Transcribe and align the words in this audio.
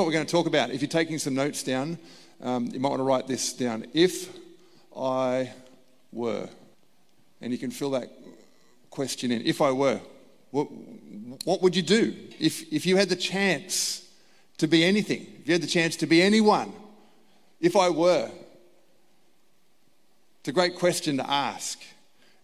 what 0.00 0.06
we're 0.06 0.14
going 0.14 0.24
to 0.24 0.32
talk 0.32 0.46
about. 0.46 0.70
If 0.70 0.80
you're 0.80 0.88
taking 0.88 1.18
some 1.18 1.34
notes 1.34 1.62
down, 1.62 1.98
um, 2.40 2.68
you 2.72 2.80
might 2.80 2.88
want 2.88 3.00
to 3.00 3.04
write 3.04 3.26
this 3.26 3.52
down. 3.52 3.84
If 3.92 4.34
I 4.96 5.52
were, 6.10 6.48
and 7.42 7.52
you 7.52 7.58
can 7.58 7.70
fill 7.70 7.90
that 7.90 8.10
question 8.88 9.30
in. 9.30 9.42
If 9.44 9.60
I 9.60 9.72
were, 9.72 10.00
what, 10.52 10.68
what 11.44 11.60
would 11.60 11.76
you 11.76 11.82
do 11.82 12.16
if, 12.38 12.72
if 12.72 12.86
you 12.86 12.96
had 12.96 13.10
the 13.10 13.16
chance 13.16 14.08
to 14.56 14.66
be 14.66 14.84
anything? 14.84 15.26
If 15.42 15.48
you 15.48 15.52
had 15.52 15.62
the 15.62 15.66
chance 15.66 15.96
to 15.96 16.06
be 16.06 16.22
anyone? 16.22 16.72
If 17.60 17.76
I 17.76 17.90
were? 17.90 18.30
It's 20.40 20.48
a 20.48 20.52
great 20.52 20.76
question 20.76 21.18
to 21.18 21.30
ask 21.30 21.78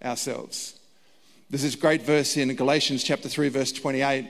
ourselves. 0.02 0.78
There's 1.48 1.62
this 1.62 1.74
great 1.74 2.02
verse 2.02 2.36
in 2.36 2.54
Galatians 2.54 3.02
chapter 3.02 3.30
3, 3.30 3.48
verse 3.48 3.72
28. 3.72 4.28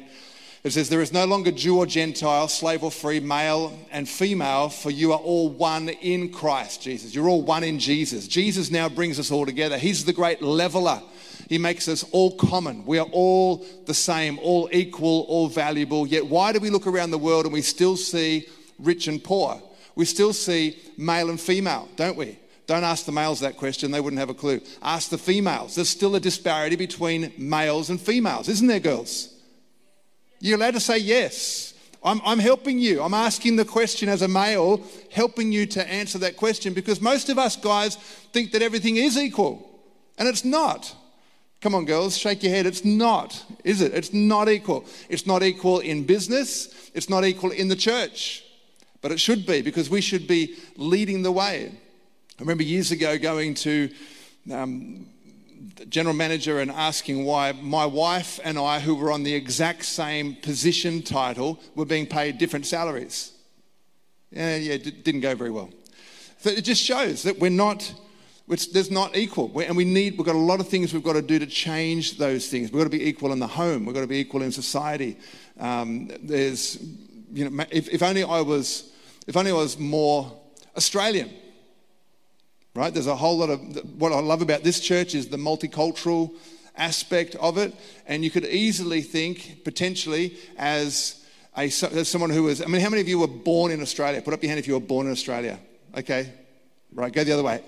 It 0.65 0.73
says, 0.73 0.89
There 0.89 1.03
is 1.03 1.13
no 1.13 1.25
longer 1.27 1.51
Jew 1.51 1.79
or 1.79 1.87
Gentile, 1.87 2.49
slave 2.49 2.83
or 2.83 2.91
free, 2.91 3.21
male 3.21 3.79
and 3.91 4.09
female, 4.09 4.69
for 4.69 4.91
you 4.91 5.13
are 5.13 5.19
all 5.19 5.49
one 5.49 5.89
in 5.89 6.33
Christ 6.33 6.83
Jesus. 6.83 7.15
You're 7.15 7.29
all 7.29 7.43
one 7.43 7.65
in 7.65 7.79
Jesus. 7.79 8.27
Jesus 8.27 8.71
now 8.71 8.89
brings 8.89 9.19
us 9.19 9.31
all 9.31 9.47
together. 9.47 9.79
He's 9.79 10.05
the 10.05 10.13
great 10.13 10.43
leveler. 10.43 11.03
He 11.49 11.59
makes 11.59 11.87
us 11.87 12.05
all 12.11 12.37
common. 12.37 12.85
We 12.85 12.99
are 12.99 13.07
all 13.13 13.65
the 13.87 13.95
same, 13.95 14.39
all 14.41 14.69
equal, 14.73 15.27
all 15.29 15.49
valuable. 15.49 16.07
Yet, 16.07 16.27
why 16.27 16.53
do 16.53 16.59
we 16.59 16.71
look 16.71 16.87
around 16.87 17.13
the 17.13 17.19
world 17.19 17.45
and 17.45 17.53
we 17.53 17.63
still 17.63 17.97
see 17.97 18.47
rich 18.79 19.07
and 19.07 19.23
poor? 19.23 19.63
We 19.95 20.05
still 20.05 20.33
see 20.33 20.79
male 20.97 21.31
and 21.31 21.41
female, 21.41 21.89
don't 21.97 22.17
we? 22.17 22.39
Don't 22.67 22.83
ask 22.83 23.07
the 23.07 23.13
males 23.13 23.41
that 23.41 23.57
question, 23.57 23.93
they 23.93 24.01
wouldn't 24.01 24.19
have 24.19 24.31
a 24.31 24.35
clue. 24.35 24.61
Ask 24.83 25.11
the 25.11 25.19
females. 25.19 25.77
There's 25.77 25.89
still 25.89 26.17
a 26.17 26.21
disparity 26.21 26.75
between 26.75 27.33
males 27.39 27.91
and 27.91 28.01
females, 28.01 28.49
isn't 28.49 28.67
there, 28.67 28.81
girls? 28.81 29.36
You're 30.41 30.57
allowed 30.57 30.75
to 30.75 30.81
say 30.81 30.99
yes. 30.99 31.75
I'm, 32.03 32.21
I'm, 32.25 32.39
helping 32.39 32.79
you. 32.79 33.03
I'm 33.03 33.15
asking 33.15 33.57
the 33.57 33.65
question 33.65 34.09
as 34.09 34.23
a 34.23 34.29
male, 34.29 34.81
helping 35.11 35.51
you 35.51 35.67
to 35.67 35.91
answer 35.91 36.19
that 36.19 36.37
question 36.37 36.73
because 36.73 37.01
most 37.01 37.29
of 37.29 37.39
us 37.39 37.57
guys 37.57 37.97
think 37.97 38.53
that 38.53 38.63
everything 38.63 38.97
is 38.97 39.17
equal, 39.19 39.69
and 40.19 40.29
it's 40.29 40.45
not. 40.45 40.95
Come 41.61 41.75
on, 41.75 41.85
girls, 41.85 42.17
shake 42.17 42.43
your 42.43 42.53
head. 42.53 42.67
It's 42.67 42.85
not, 42.85 43.45
is 43.65 43.81
it? 43.81 43.93
It's 43.93 44.13
not 44.13 44.49
equal. 44.49 44.85
It's 45.09 45.27
not 45.27 45.43
equal 45.43 45.81
in 45.81 46.05
business, 46.05 46.91
it's 46.95 47.09
not 47.09 47.25
equal 47.25 47.51
in 47.51 47.69
the 47.69 47.77
church, 47.77 48.45
but 49.01 49.11
it 49.11 49.19
should 49.19 49.47
be 49.47 49.63
because 49.63 49.91
we 49.91 50.01
should 50.01 50.29
be 50.29 50.57
leading 50.77 51.23
the 51.23 51.33
way. 51.33 51.73
I 52.39 52.43
remember 52.43 52.63
years 52.63 52.93
ago 52.93 53.19
going 53.19 53.55
to 53.55 53.91
um, 54.53 55.07
general 55.89 56.15
manager 56.15 56.61
and 56.61 56.71
asking 56.71 57.25
why 57.25 57.53
my 57.53 57.87
wife 57.87 58.41
and 58.43 58.59
I, 58.59 58.81
who 58.81 58.95
were 58.95 59.13
on 59.13 59.23
the 59.23 59.35
exact 59.35 59.85
same 59.85 60.37
position 60.37 61.03
title, 61.03 61.61
were 61.75 61.85
being 61.85 62.07
paid 62.07 62.39
different 62.39 62.67
salaries. 62.67 63.33
Yeah, 64.31 64.57
yeah, 64.57 64.75
it 64.75 65.05
didn't 65.05 65.21
go 65.21 65.35
very 65.35 65.51
well. 65.51 65.71
So 66.39 66.51
it 66.51 66.63
just 66.63 66.83
shows 66.83 67.23
that 67.23 67.39
we're 67.39 67.51
not, 67.51 67.93
there's 68.47 68.91
not 68.91 69.17
equal. 69.17 69.51
and 69.61 69.77
we 69.77 69.85
need, 69.85 70.17
we've 70.17 70.27
got 70.27 70.35
a 70.35 70.39
lot 70.39 70.61
of 70.61 70.69
things 70.69 70.93
we've 70.93 71.03
got 71.03 71.15
to 71.15 71.23
do 71.23 71.39
to 71.39 71.47
change 71.47 72.19
those 72.19 72.49
things. 72.49 72.71
We've 72.71 72.81
got 72.81 72.91
to 72.91 72.99
be 72.99 73.09
equal 73.09 73.33
in 73.33 73.39
the 73.39 73.47
home. 73.47 73.87
We've 73.87 73.95
got 73.95 74.03
to 74.03 74.07
be 74.07 74.19
equal 74.19 74.43
in 74.43 74.53
society. 74.53 75.17
Um, 75.59 76.11
there's, 76.23 76.83
you 77.33 77.49
know, 77.49 77.65
if, 77.71 77.89
if 77.89 78.03
only 78.03 78.25
I 78.25 78.41
was, 78.41 78.93
if 79.27 79.37
only 79.37 79.51
I 79.51 79.55
was 79.55 79.79
more 79.79 80.37
Australian 80.77 81.31
right? 82.77 82.93
There's 82.93 83.07
a 83.07 83.17
whole 83.17 83.39
lot 83.39 83.51
of 83.51 83.61
what 84.01 84.13
I 84.13 84.21
love 84.21 84.43
about 84.43 84.63
this 84.63 84.81
church 84.81 85.15
is 85.15 85.29
the 85.29 85.37
multicultural 85.37 86.35
aspect 86.77 87.35
of 87.37 87.57
it, 87.57 87.75
and 88.07 88.23
you 88.23 88.31
could 88.31 88.45
easily 88.45 89.01
think 89.01 89.65
potentially 89.65 90.37
as 90.59 91.25
a 91.57 91.65
as 91.65 92.09
someone 92.09 92.31
who 92.31 92.45
was. 92.45 92.61
I 92.61 92.67
mean, 92.67 92.83
how 92.83 92.91
many 92.91 93.01
of 93.01 93.09
you 93.09 93.19
were 93.19 93.27
born 93.27 93.73
in 93.73 93.81
Australia? 93.81 94.21
Put 94.21 94.35
up 94.35 94.43
your 94.43 94.51
hand 94.51 94.59
if 94.59 94.69
you 94.69 94.75
were 94.75 94.81
born 94.81 95.07
in 95.07 95.13
Australia. 95.13 95.59
Okay, 95.97 96.33
right. 96.93 97.13
Go 97.13 97.25
the 97.25 97.33
other 97.33 97.43
way. 97.43 97.63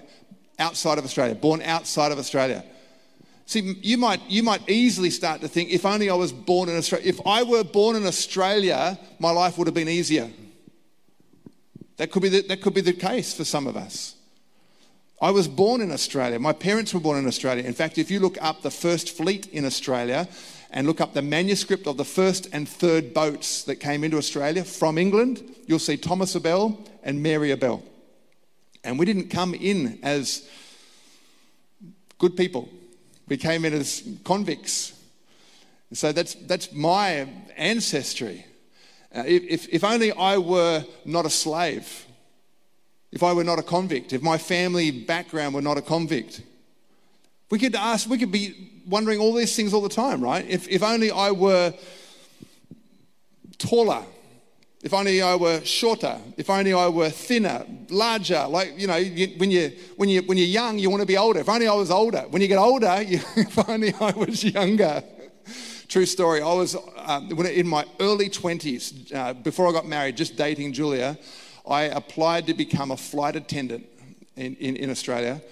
Outside 0.59 0.99
of 0.99 1.05
Australia, 1.05 1.34
born 1.34 1.62
outside 1.62 2.12
of 2.12 2.19
Australia. 2.19 2.65
See, 3.47 3.78
you 3.81 3.97
might, 3.97 4.21
you 4.28 4.43
might 4.43 4.69
easily 4.69 5.09
start 5.09 5.41
to 5.41 5.49
think, 5.49 5.71
if 5.71 5.87
only 5.87 6.11
I 6.11 6.15
was 6.15 6.34
born 6.34 6.69
in 6.69 6.77
Australia, 6.77 7.09
if 7.09 7.19
I 7.27 7.44
were 7.44 7.65
born 7.65 7.97
in 7.97 8.05
Australia, 8.05 8.99
my 9.19 9.31
life 9.31 9.56
would 9.56 9.66
have 9.66 9.75
been 9.75 9.88
easier. 9.88 10.28
That 11.97 12.11
could 12.11 12.21
be 12.21 12.28
the, 12.28 12.43
that 12.43 12.61
could 12.61 12.75
be 12.75 12.82
the 12.82 12.93
case 12.93 13.32
for 13.32 13.44
some 13.44 13.66
of 13.66 13.75
us. 13.75 14.18
I 15.21 15.33
was 15.33 15.49
born 15.49 15.81
in 15.81 15.91
Australia. 15.91 16.39
My 16.39 16.53
parents 16.53 16.95
were 16.95 17.01
born 17.01 17.19
in 17.19 17.27
Australia. 17.27 17.65
In 17.65 17.75
fact, 17.75 17.99
if 17.99 18.11
you 18.11 18.21
look 18.21 18.41
up 18.41 18.62
the 18.62 18.71
first 18.71 19.17
fleet 19.17 19.47
in 19.49 19.65
Australia 19.65 20.29
and 20.71 20.87
look 20.87 21.01
up 21.01 21.12
the 21.12 21.23
manuscript 21.23 21.89
of 21.89 21.97
the 21.97 22.05
first 22.05 22.49
and 22.53 22.69
third 22.69 23.12
boats 23.12 23.65
that 23.65 23.77
came 23.77 24.05
into 24.05 24.17
Australia 24.17 24.62
from 24.62 24.97
England, 24.97 25.43
you'll 25.67 25.81
see 25.81 25.97
Thomas 25.97 26.37
a 26.37 26.41
Bell 26.41 26.79
and 27.03 27.21
Mary 27.21 27.51
a 27.51 27.56
Bell. 27.56 27.83
And 28.84 28.97
we 28.97 29.06
didn't 29.06 29.29
come 29.29 29.55
in 29.55 29.99
as 30.05 30.49
good 32.19 32.37
people, 32.37 32.69
we 33.27 33.37
came 33.37 33.65
in 33.65 33.73
as 33.73 34.03
convicts. 34.25 34.93
So 35.93 36.12
that's, 36.12 36.35
that's 36.35 36.73
my 36.73 37.29
ancestry. 37.56 38.45
Uh, 39.15 39.25
if, 39.27 39.69
if 39.71 39.83
only 39.83 40.12
I 40.12 40.39
were 40.39 40.85
not 41.05 41.27
a 41.27 41.31
slave 41.31 42.06
if 43.12 43.22
I 43.22 43.32
were 43.32 43.44
not 43.44 43.58
a 43.58 43.62
convict, 43.62 44.12
if 44.12 44.22
my 44.22 44.38
family 44.38 44.91
background 44.91 45.54
were 45.54 45.62
not 45.62 45.78
a 45.78 45.82
convict. 45.82 46.42
We 47.50 47.58
could 47.58 47.74
ask, 47.74 48.08
we 48.08 48.19
could 48.19 48.32
be 48.32 48.82
wondering 48.86 49.19
all 49.19 49.34
these 49.34 49.54
things 49.56 49.72
all 49.72 49.80
the 49.80 49.88
time, 49.88 50.22
right? 50.22 50.44
If, 50.48 50.69
if 50.69 50.82
only 50.82 51.10
I 51.10 51.30
were 51.30 51.72
taller, 53.56 54.04
if 54.82 54.94
only 54.94 55.20
I 55.22 55.34
were 55.34 55.64
shorter, 55.64 56.19
if 56.36 56.50
only 56.50 56.72
I 56.72 56.88
were 56.88 57.10
thinner, 57.10 57.66
larger. 57.88 58.46
Like, 58.46 58.78
you 58.78 58.86
know, 58.86 58.96
you, 58.96 59.34
when, 59.38 59.50
you, 59.50 59.72
when, 59.96 60.08
you, 60.08 60.22
when 60.22 60.38
you're 60.38 60.46
young, 60.46 60.78
you 60.78 60.88
want 60.88 61.00
to 61.00 61.06
be 61.06 61.16
older. 61.16 61.40
If 61.40 61.48
only 61.48 61.66
I 61.66 61.75
was 61.75 61.90
older. 61.90 62.25
When 62.30 62.42
you 62.42 62.48
get 62.48 62.58
older, 62.58 63.02
you, 63.06 63.20
if 63.36 63.69
only 63.69 63.92
I 64.00 64.12
was 64.12 64.44
younger. 64.44 65.02
True 65.88 66.06
story. 66.06 66.42
I 66.42 66.52
was 66.52 66.76
um, 66.96 67.30
in 67.46 67.66
my 67.66 67.84
early 67.98 68.28
20s, 68.28 69.14
uh, 69.14 69.32
before 69.32 69.69
I 69.69 69.72
got 69.72 69.86
married, 69.86 70.16
just 70.16 70.36
dating 70.36 70.75
Julia. 70.75 71.19
I 71.69 71.83
applied 71.83 72.47
to 72.47 72.55
become 72.55 72.91
a 72.91 72.97
flight 72.97 73.37
attendant 73.37 73.87
in, 74.37 74.56
in, 74.56 74.77
in 74.77 74.91
Australia 74.91 75.43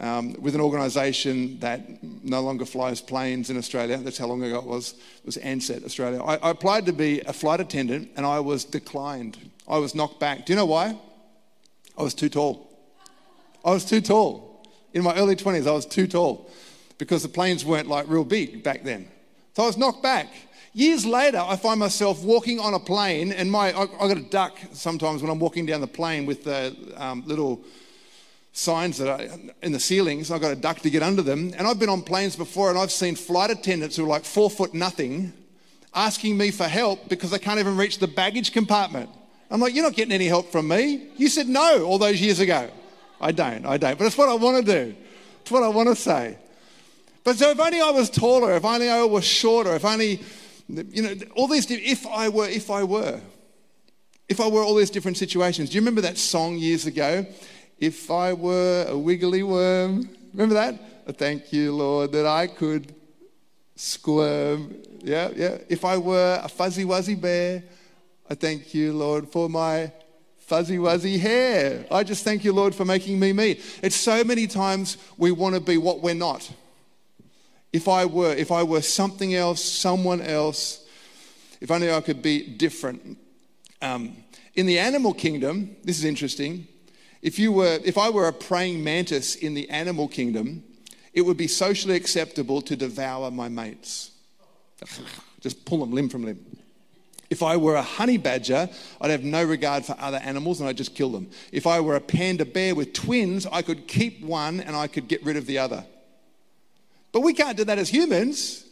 um, 0.00 0.34
with 0.40 0.54
an 0.54 0.60
organisation 0.60 1.58
that 1.60 2.02
no 2.02 2.40
longer 2.40 2.64
flies 2.64 3.00
planes 3.00 3.50
in 3.50 3.56
Australia. 3.56 3.96
That's 3.98 4.18
how 4.18 4.26
long 4.26 4.42
ago 4.42 4.58
it 4.58 4.64
was. 4.64 4.92
It 5.18 5.26
was 5.26 5.36
Ansett 5.36 5.84
Australia. 5.84 6.22
I, 6.22 6.36
I 6.36 6.50
applied 6.50 6.86
to 6.86 6.92
be 6.92 7.20
a 7.20 7.32
flight 7.32 7.60
attendant 7.60 8.10
and 8.16 8.24
I 8.24 8.40
was 8.40 8.64
declined. 8.64 9.50
I 9.68 9.78
was 9.78 9.94
knocked 9.94 10.20
back. 10.20 10.46
Do 10.46 10.52
you 10.52 10.56
know 10.56 10.66
why? 10.66 10.98
I 11.98 12.02
was 12.02 12.14
too 12.14 12.28
tall. 12.28 12.70
I 13.64 13.70
was 13.70 13.84
too 13.84 14.00
tall. 14.00 14.64
In 14.92 15.02
my 15.02 15.14
early 15.16 15.36
20s, 15.36 15.66
I 15.66 15.72
was 15.72 15.86
too 15.86 16.06
tall 16.06 16.50
because 16.98 17.22
the 17.22 17.28
planes 17.28 17.64
weren't 17.64 17.88
like 17.88 18.08
real 18.08 18.24
big 18.24 18.62
back 18.62 18.82
then. 18.82 19.08
So 19.54 19.64
I 19.64 19.66
was 19.66 19.76
knocked 19.76 20.02
back. 20.02 20.28
Years 20.76 21.06
later, 21.06 21.38
I 21.38 21.56
find 21.56 21.80
myself 21.80 22.22
walking 22.22 22.60
on 22.60 22.74
a 22.74 22.78
plane, 22.78 23.32
and 23.32 23.50
my 23.50 23.72
I, 23.72 23.84
I 23.84 24.08
got 24.08 24.18
a 24.18 24.28
duck 24.28 24.58
sometimes 24.74 25.22
when 25.22 25.30
I'm 25.30 25.38
walking 25.38 25.64
down 25.64 25.80
the 25.80 25.86
plane 25.86 26.26
with 26.26 26.44
the 26.44 26.76
um, 26.98 27.22
little 27.24 27.64
signs 28.52 28.98
that 28.98 29.08
are 29.08 29.38
in 29.62 29.72
the 29.72 29.80
ceilings. 29.80 30.30
I've 30.30 30.42
got 30.42 30.52
a 30.52 30.56
duck 30.56 30.80
to 30.80 30.90
get 30.90 31.02
under 31.02 31.22
them. 31.22 31.54
And 31.56 31.66
I've 31.66 31.78
been 31.78 31.88
on 31.88 32.02
planes 32.02 32.36
before, 32.36 32.68
and 32.68 32.78
I've 32.78 32.90
seen 32.90 33.16
flight 33.16 33.50
attendants 33.50 33.96
who 33.96 34.04
are 34.04 34.06
like 34.06 34.26
four 34.26 34.50
foot 34.50 34.74
nothing 34.74 35.32
asking 35.94 36.36
me 36.36 36.50
for 36.50 36.64
help 36.64 37.08
because 37.08 37.30
they 37.30 37.38
can't 37.38 37.58
even 37.58 37.78
reach 37.78 37.98
the 37.98 38.06
baggage 38.06 38.52
compartment. 38.52 39.08
I'm 39.50 39.60
like, 39.60 39.74
you're 39.74 39.82
not 39.82 39.94
getting 39.94 40.12
any 40.12 40.26
help 40.26 40.52
from 40.52 40.68
me. 40.68 41.06
You 41.16 41.28
said 41.28 41.48
no 41.48 41.86
all 41.86 41.96
those 41.96 42.20
years 42.20 42.38
ago. 42.38 42.68
I 43.18 43.32
don't, 43.32 43.64
I 43.64 43.78
don't. 43.78 43.96
But 43.96 44.08
it's 44.08 44.18
what 44.18 44.28
I 44.28 44.34
want 44.34 44.66
to 44.66 44.72
do. 44.84 44.94
It's 45.40 45.50
what 45.50 45.62
I 45.62 45.68
want 45.68 45.88
to 45.88 45.96
say. 45.96 46.36
But 47.24 47.36
so 47.36 47.48
if 47.48 47.58
only 47.58 47.80
I 47.80 47.92
was 47.92 48.10
taller, 48.10 48.54
if 48.54 48.64
only 48.66 48.90
I 48.90 49.04
was 49.04 49.24
shorter, 49.24 49.74
if 49.74 49.86
only 49.86 50.20
you 50.68 51.02
know, 51.02 51.14
all 51.34 51.48
these, 51.48 51.70
if 51.70 52.06
I 52.06 52.28
were, 52.28 52.48
if 52.48 52.70
I 52.70 52.82
were, 52.82 53.20
if 54.28 54.40
I 54.40 54.48
were 54.48 54.62
all 54.62 54.74
these 54.74 54.90
different 54.90 55.16
situations. 55.16 55.70
Do 55.70 55.76
you 55.76 55.80
remember 55.80 56.00
that 56.00 56.18
song 56.18 56.56
years 56.56 56.86
ago? 56.86 57.24
If 57.78 58.10
I 58.10 58.32
were 58.32 58.86
a 58.88 58.98
wiggly 58.98 59.42
worm. 59.42 60.08
Remember 60.32 60.54
that? 60.54 61.18
Thank 61.18 61.52
you, 61.52 61.74
Lord, 61.74 62.12
that 62.12 62.26
I 62.26 62.48
could 62.48 62.94
squirm. 63.76 64.74
Yeah, 65.02 65.30
yeah. 65.36 65.58
If 65.68 65.84
I 65.84 65.96
were 65.98 66.40
a 66.42 66.48
fuzzy 66.48 66.84
wuzzy 66.84 67.20
bear, 67.20 67.62
I 68.28 68.34
thank 68.34 68.74
you, 68.74 68.92
Lord, 68.92 69.28
for 69.28 69.48
my 69.48 69.92
fuzzy 70.38 70.78
wuzzy 70.78 71.20
hair. 71.20 71.86
I 71.90 72.02
just 72.02 72.24
thank 72.24 72.44
you, 72.44 72.52
Lord, 72.52 72.74
for 72.74 72.84
making 72.84 73.20
me 73.20 73.32
me. 73.32 73.60
It's 73.82 73.96
so 73.96 74.24
many 74.24 74.48
times 74.48 74.96
we 75.16 75.30
want 75.30 75.54
to 75.54 75.60
be 75.60 75.76
what 75.76 76.00
we're 76.00 76.14
not 76.14 76.50
if 77.76 77.88
I 77.88 78.06
were, 78.06 78.32
if 78.32 78.50
I 78.50 78.62
were 78.62 78.80
something 78.80 79.34
else, 79.34 79.62
someone 79.62 80.22
else, 80.22 80.82
if 81.60 81.70
only 81.70 81.92
I 81.92 82.00
could 82.00 82.22
be 82.22 82.42
different. 82.56 83.18
Um, 83.82 84.16
in 84.54 84.64
the 84.64 84.78
animal 84.78 85.12
kingdom, 85.12 85.76
this 85.84 85.98
is 85.98 86.04
interesting. 86.06 86.66
If 87.20 87.38
you 87.38 87.52
were, 87.52 87.78
if 87.84 87.98
I 87.98 88.08
were 88.08 88.28
a 88.28 88.32
praying 88.32 88.82
mantis 88.82 89.36
in 89.36 89.52
the 89.52 89.68
animal 89.68 90.08
kingdom, 90.08 90.64
it 91.12 91.20
would 91.20 91.36
be 91.36 91.48
socially 91.48 91.96
acceptable 91.96 92.62
to 92.62 92.76
devour 92.76 93.30
my 93.30 93.50
mates. 93.50 94.12
Just 95.40 95.66
pull 95.66 95.80
them 95.80 95.92
limb 95.92 96.08
from 96.08 96.24
limb. 96.24 96.44
If 97.28 97.42
I 97.42 97.58
were 97.58 97.74
a 97.74 97.82
honey 97.82 98.16
badger, 98.16 98.70
I'd 99.02 99.10
have 99.10 99.22
no 99.22 99.44
regard 99.44 99.84
for 99.84 99.96
other 99.98 100.18
animals 100.18 100.60
and 100.60 100.68
I'd 100.68 100.76
just 100.76 100.94
kill 100.94 101.10
them. 101.10 101.28
If 101.50 101.66
I 101.66 101.80
were 101.80 101.96
a 101.96 102.00
panda 102.00 102.44
bear 102.44 102.76
with 102.76 102.92
twins, 102.92 103.46
I 103.46 103.62
could 103.62 103.88
keep 103.88 104.22
one 104.22 104.60
and 104.60 104.76
I 104.76 104.86
could 104.86 105.08
get 105.08 105.24
rid 105.24 105.36
of 105.36 105.46
the 105.46 105.58
other. 105.58 105.84
But 107.16 107.22
we 107.22 107.32
can't 107.32 107.56
do 107.56 107.64
that 107.64 107.78
as 107.78 107.88
humans. 107.88 108.66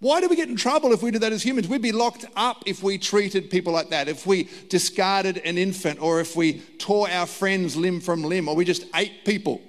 Why 0.00 0.22
do 0.22 0.30
we 0.30 0.34
get 0.34 0.48
in 0.48 0.56
trouble 0.56 0.94
if 0.94 1.02
we 1.02 1.10
do 1.10 1.18
that 1.18 1.30
as 1.30 1.42
humans? 1.42 1.68
We'd 1.68 1.82
be 1.82 1.92
locked 1.92 2.24
up 2.36 2.62
if 2.64 2.82
we 2.82 2.96
treated 2.96 3.50
people 3.50 3.70
like 3.70 3.90
that, 3.90 4.08
if 4.08 4.26
we 4.26 4.48
discarded 4.70 5.36
an 5.44 5.58
infant, 5.58 6.00
or 6.00 6.20
if 6.20 6.36
we 6.36 6.60
tore 6.78 7.06
our 7.10 7.26
friends 7.26 7.76
limb 7.76 8.00
from 8.00 8.22
limb, 8.22 8.48
or 8.48 8.56
we 8.56 8.64
just 8.64 8.86
ate 8.94 9.26
people. 9.26 9.60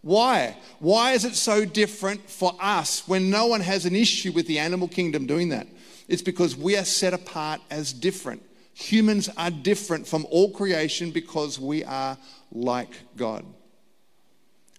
Why? 0.00 0.56
Why 0.78 1.12
is 1.12 1.26
it 1.26 1.34
so 1.34 1.66
different 1.66 2.30
for 2.30 2.56
us 2.58 3.06
when 3.06 3.28
no 3.28 3.44
one 3.44 3.60
has 3.60 3.84
an 3.84 3.94
issue 3.94 4.32
with 4.32 4.46
the 4.46 4.58
animal 4.58 4.88
kingdom 4.88 5.26
doing 5.26 5.50
that? 5.50 5.66
It's 6.08 6.22
because 6.22 6.56
we 6.56 6.78
are 6.78 6.84
set 6.86 7.12
apart 7.12 7.60
as 7.70 7.92
different. 7.92 8.42
Humans 8.72 9.28
are 9.36 9.50
different 9.50 10.06
from 10.06 10.26
all 10.30 10.50
creation 10.50 11.10
because 11.10 11.60
we 11.60 11.84
are 11.84 12.16
like 12.50 12.94
God. 13.18 13.44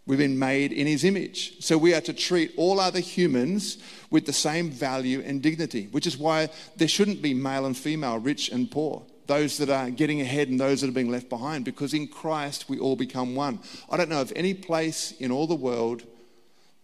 We've 0.07 0.17
been 0.17 0.39
made 0.39 0.71
in 0.71 0.87
his 0.87 1.03
image. 1.03 1.61
So 1.63 1.77
we 1.77 1.93
are 1.93 2.01
to 2.01 2.13
treat 2.13 2.53
all 2.55 2.79
other 2.79 3.01
humans 3.01 3.77
with 4.09 4.25
the 4.25 4.33
same 4.33 4.71
value 4.71 5.21
and 5.25 5.41
dignity, 5.41 5.89
which 5.91 6.07
is 6.07 6.17
why 6.17 6.49
there 6.77 6.87
shouldn't 6.87 7.21
be 7.21 7.33
male 7.33 7.65
and 7.65 7.75
female, 7.75 8.17
rich 8.17 8.49
and 8.49 8.71
poor, 8.71 9.05
those 9.27 9.57
that 9.57 9.69
are 9.69 9.89
getting 9.89 10.21
ahead 10.21 10.47
and 10.47 10.57
those 10.57 10.79
that 10.79 10.87
are 10.87 10.93
being 10.93 11.11
left 11.11 11.27
behind, 11.27 11.65
because 11.65 11.93
in 11.93 12.07
Christ 12.07 12.69
we 12.69 12.79
all 12.79 12.95
become 12.95 13.35
one. 13.35 13.59
I 13.89 13.97
don't 13.97 14.09
know 14.09 14.21
of 14.21 14.31
any 14.33 14.53
place 14.53 15.11
in 15.19 15.29
all 15.29 15.45
the 15.45 15.55
world 15.55 16.03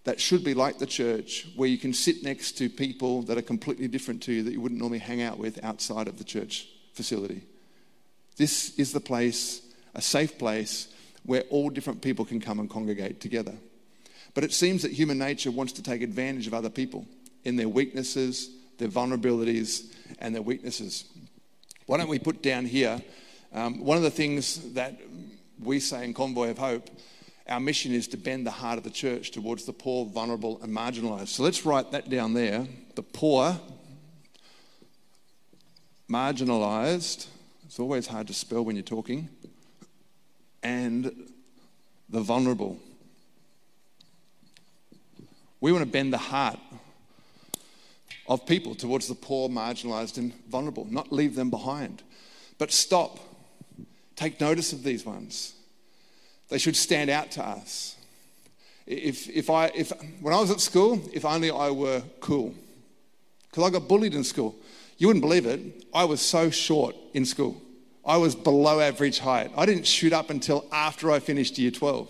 that 0.04 0.20
should 0.20 0.44
be 0.44 0.54
like 0.54 0.80
the 0.80 0.86
church 0.86 1.48
where 1.56 1.70
you 1.70 1.78
can 1.78 1.94
sit 1.94 2.24
next 2.24 2.58
to 2.58 2.70
people 2.70 3.22
that 3.22 3.38
are 3.38 3.42
completely 3.42 3.88
different 3.88 4.22
to 4.24 4.34
you 4.34 4.44
that 4.44 4.52
you 4.52 4.60
wouldn't 4.60 4.82
normally 4.82 5.00
hang 5.00 5.22
out 5.22 5.38
with 5.38 5.64
outside 5.64 6.10
of 6.10 6.18
the 6.18 6.26
church 6.26 6.68
facility. 6.94 7.44
This 8.36 8.78
is 8.78 8.92
the 8.92 9.00
place, 9.00 9.62
a 9.96 10.02
safe 10.02 10.38
place 10.38 10.90
where 11.24 11.42
all 11.50 11.70
different 11.70 12.02
people 12.02 12.26
can 12.26 12.40
come 12.40 12.60
and 12.60 12.70
congregate 12.70 13.20
together. 13.20 13.54
But 14.34 14.44
it 14.44 14.54
seems 14.54 14.82
that 14.82 14.92
human 14.92 15.18
nature 15.18 15.52
wants 15.52 15.74
to 15.74 15.84
take 15.84 16.02
advantage 16.02 16.48
of 16.48 16.54
other 16.54 16.70
people 16.70 17.08
in 17.44 17.56
their 17.56 17.70
weaknesses, 17.70 18.50
their 18.78 18.88
vulnerabilities, 18.88 19.94
and 20.20 20.34
their 20.34 20.42
weaknesses. 20.42 21.06
Why 21.86 21.98
don't 21.98 22.10
we 22.10 22.20
put 22.20 22.42
down 22.42 22.66
here 22.66 23.02
um, 23.54 23.84
one 23.84 23.98
of 23.98 24.04
the 24.04 24.12
things 24.12 24.74
that 24.74 25.00
we 25.60 25.80
say 25.80 26.04
in 26.06 26.14
Convoy 26.14 26.50
of 26.50 26.58
Hope? 26.58 26.90
Our 27.48 27.60
mission 27.60 27.94
is 27.94 28.08
to 28.10 28.18
bend 28.18 28.48
the 28.48 28.52
heart 28.52 28.78
of 28.78 28.86
the 28.86 28.90
church 28.90 29.32
towards 29.32 29.66
the 29.66 29.74
poor, 29.74 30.06
vulnerable, 30.06 30.60
and 30.64 30.76
marginalized. 30.76 31.28
So 31.28 31.44
let's 31.44 31.66
write 31.66 31.92
that 31.92 32.10
down 32.10 32.34
there. 32.34 32.66
The 32.96 33.04
poor, 33.04 33.60
marginalized, 36.10 37.28
it's 37.66 37.80
always 37.80 38.08
hard 38.08 38.28
to 38.28 38.34
spell 38.34 38.64
when 38.64 38.78
you're 38.78 38.84
talking, 38.84 39.30
and 40.64 41.30
the 42.10 42.22
vulnerable. 42.22 42.80
We 45.62 45.72
want 45.72 45.86
to 45.86 45.90
bend 45.92 46.12
the 46.12 46.18
heart 46.18 46.60
of 48.28 48.46
people 48.46 48.76
towards 48.76 49.08
the 49.08 49.16
poor, 49.16 49.50
marginalized, 49.50 50.18
and 50.18 50.34
vulnerable, 50.50 50.86
not 50.86 51.12
leave 51.12 51.36
them 51.36 51.50
behind. 51.50 52.02
But 52.58 52.72
stop. 52.72 53.20
Take 54.16 54.40
notice 54.40 54.74
of 54.74 54.84
these 54.84 55.06
ones. 55.06 55.54
They 56.50 56.58
should 56.58 56.76
stand 56.76 57.10
out 57.10 57.32
to 57.32 57.44
us. 57.44 57.96
If, 58.86 59.30
if 59.30 59.50
I, 59.50 59.68
if, 59.68 59.92
when 60.22 60.34
I 60.34 60.40
was 60.40 60.52
at 60.52 60.60
school, 60.60 61.02
if 61.14 61.26
only 61.26 61.50
I 61.50 61.70
were 61.72 62.04
cool. 62.20 62.54
Because 63.50 63.64
I 63.64 63.70
got 63.70 63.88
bullied 63.88 64.14
in 64.14 64.24
school. 64.24 64.56
You 64.98 65.08
wouldn't 65.08 65.24
believe 65.24 65.46
it. 65.46 65.86
I 65.94 66.06
was 66.06 66.22
so 66.22 66.50
short 66.50 66.96
in 67.14 67.26
school. 67.26 67.62
I 68.06 68.18
was 68.18 68.36
below 68.36 68.80
average 68.80 69.20
height. 69.20 69.52
I 69.56 69.66
didn't 69.66 69.88
shoot 69.88 70.14
up 70.14 70.30
until 70.30 70.66
after 70.72 71.12
I 71.12 71.20
finished 71.20 71.58
year 71.58 71.72
12. 71.72 72.10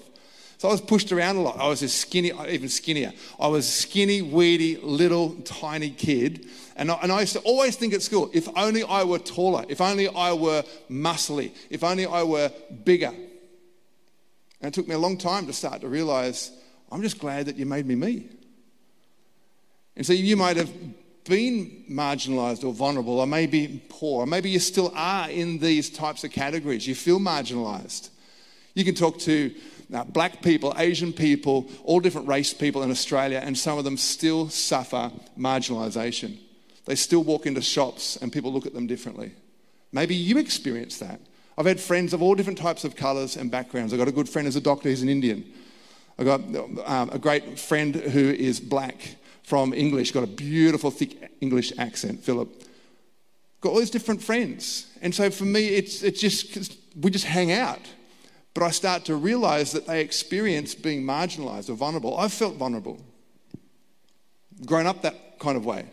So 0.58 0.70
I 0.70 0.72
was 0.72 0.82
pushed 0.82 1.12
around 1.12 1.36
a 1.36 1.42
lot. 1.42 1.60
I 1.60 1.68
was 1.68 1.84
a 1.84 1.90
skinny, 1.90 2.32
even 2.48 2.70
skinnier. 2.70 3.12
I 3.40 3.48
was 3.48 3.68
a 3.68 3.72
skinny, 3.72 4.22
weedy, 4.22 4.78
little, 4.78 5.36
tiny 5.44 5.90
kid. 5.90 6.48
And 6.78 6.90
I, 6.90 7.00
and 7.04 7.12
I 7.12 7.20
used 7.20 7.34
to 7.34 7.40
always 7.40 7.76
think 7.76 7.94
at 7.94 8.02
school, 8.02 8.30
if 8.34 8.48
only 8.58 8.84
I 8.84 9.04
were 9.04 9.20
taller, 9.20 9.66
if 9.68 9.82
only 9.82 10.08
I 10.08 10.32
were 10.34 10.64
muscly, 10.90 11.52
if 11.70 11.84
only 11.84 12.06
I 12.06 12.24
were 12.24 12.50
bigger. 12.86 13.08
And 13.10 14.70
it 14.70 14.74
took 14.74 14.88
me 14.88 14.96
a 14.96 15.00
long 15.00 15.18
time 15.18 15.48
to 15.48 15.54
start 15.54 15.82
to 15.82 15.90
realize, 15.90 16.52
I'm 16.92 17.02
just 17.02 17.20
glad 17.20 17.48
that 17.48 17.58
you 17.58 17.66
made 17.66 17.86
me 17.86 17.96
me. 17.96 18.30
And 19.98 20.06
so 20.06 20.14
you 20.14 20.38
might 20.38 20.56
have 20.56 20.72
been 21.26 21.86
marginalized 21.90 22.64
or 22.64 22.74
vulnerable, 22.74 23.20
or 23.20 23.28
maybe 23.28 23.82
poor, 23.90 24.24
or 24.24 24.26
maybe 24.26 24.50
you 24.50 24.60
still 24.60 24.92
are 24.96 25.30
in 25.30 25.60
these 25.60 25.90
types 25.90 26.24
of 26.24 26.32
categories. 26.32 26.88
You 26.88 26.96
feel 26.96 27.20
marginalized. 27.20 28.10
You 28.74 28.84
can 28.84 28.96
talk 28.96 29.20
to 29.20 29.54
uh, 29.94 30.04
black 30.06 30.42
people, 30.42 30.74
Asian 30.78 31.14
people, 31.14 31.70
all 31.84 32.00
different 32.00 32.28
race 32.28 32.54
people 32.54 32.84
in 32.84 32.92
Australia, 32.92 33.42
and 33.44 33.58
some 33.58 33.78
of 33.78 33.84
them 33.84 33.98
still 33.98 34.50
suffer 34.50 35.12
marginalization. 35.38 36.38
They 36.86 36.96
still 36.96 37.24
walk 37.24 37.46
into 37.46 37.62
shops 37.62 38.18
and 38.18 38.32
people 38.32 38.52
look 38.52 38.66
at 38.66 38.74
them 38.74 38.88
differently. 38.88 39.34
Maybe 39.92 40.16
you 40.16 40.38
experience 40.38 40.98
that. 41.00 41.22
I've 41.58 41.68
had 41.68 41.80
friends 41.80 42.14
of 42.14 42.22
all 42.22 42.36
different 42.36 42.58
types 42.58 42.84
of 42.84 42.96
colours 42.96 43.38
and 43.38 43.52
backgrounds. 43.52 43.94
I've 43.94 44.00
got 44.00 44.08
a 44.08 44.14
good 44.14 44.28
friend 44.28 44.48
who's 44.48 44.56
a 44.56 44.62
doctor, 44.62 44.90
he's 44.90 45.04
an 45.04 45.10
Indian. 45.10 45.46
I've 46.18 46.26
got 46.26 46.42
um, 46.86 47.10
a 47.12 47.20
great 47.20 47.60
friend 47.60 47.96
who 47.96 48.32
is 48.32 48.60
black 48.60 49.16
from 49.44 49.74
English, 49.74 50.12
got 50.12 50.24
a 50.24 50.28
beautiful, 50.28 50.90
thick 50.90 51.32
English 51.42 51.74
accent, 51.78 52.24
Philip. 52.24 52.50
Got 53.62 53.70
all 53.74 53.80
these 53.80 53.90
different 53.90 54.22
friends. 54.22 54.88
And 55.02 55.14
so 55.14 55.30
for 55.30 55.46
me, 55.46 55.68
it's, 55.68 56.02
it's 56.02 56.20
just, 56.20 56.78
we 57.00 57.12
just 57.12 57.26
hang 57.26 57.52
out. 57.52 57.82
But 58.54 58.64
I 58.64 58.72
start 58.72 59.06
to 59.06 59.16
realize 59.16 59.72
that 59.72 59.88
they 59.88 60.02
experience 60.02 60.76
being 60.76 61.04
marginalized 61.04 61.70
or 61.70 61.74
vulnerable. 61.74 62.18
I've 62.18 62.34
felt 62.34 62.56
vulnerable, 62.56 63.00
grown 64.66 64.86
up 64.86 65.02
that 65.02 65.40
kind 65.40 65.58
of 65.58 65.66
way. 65.66 65.86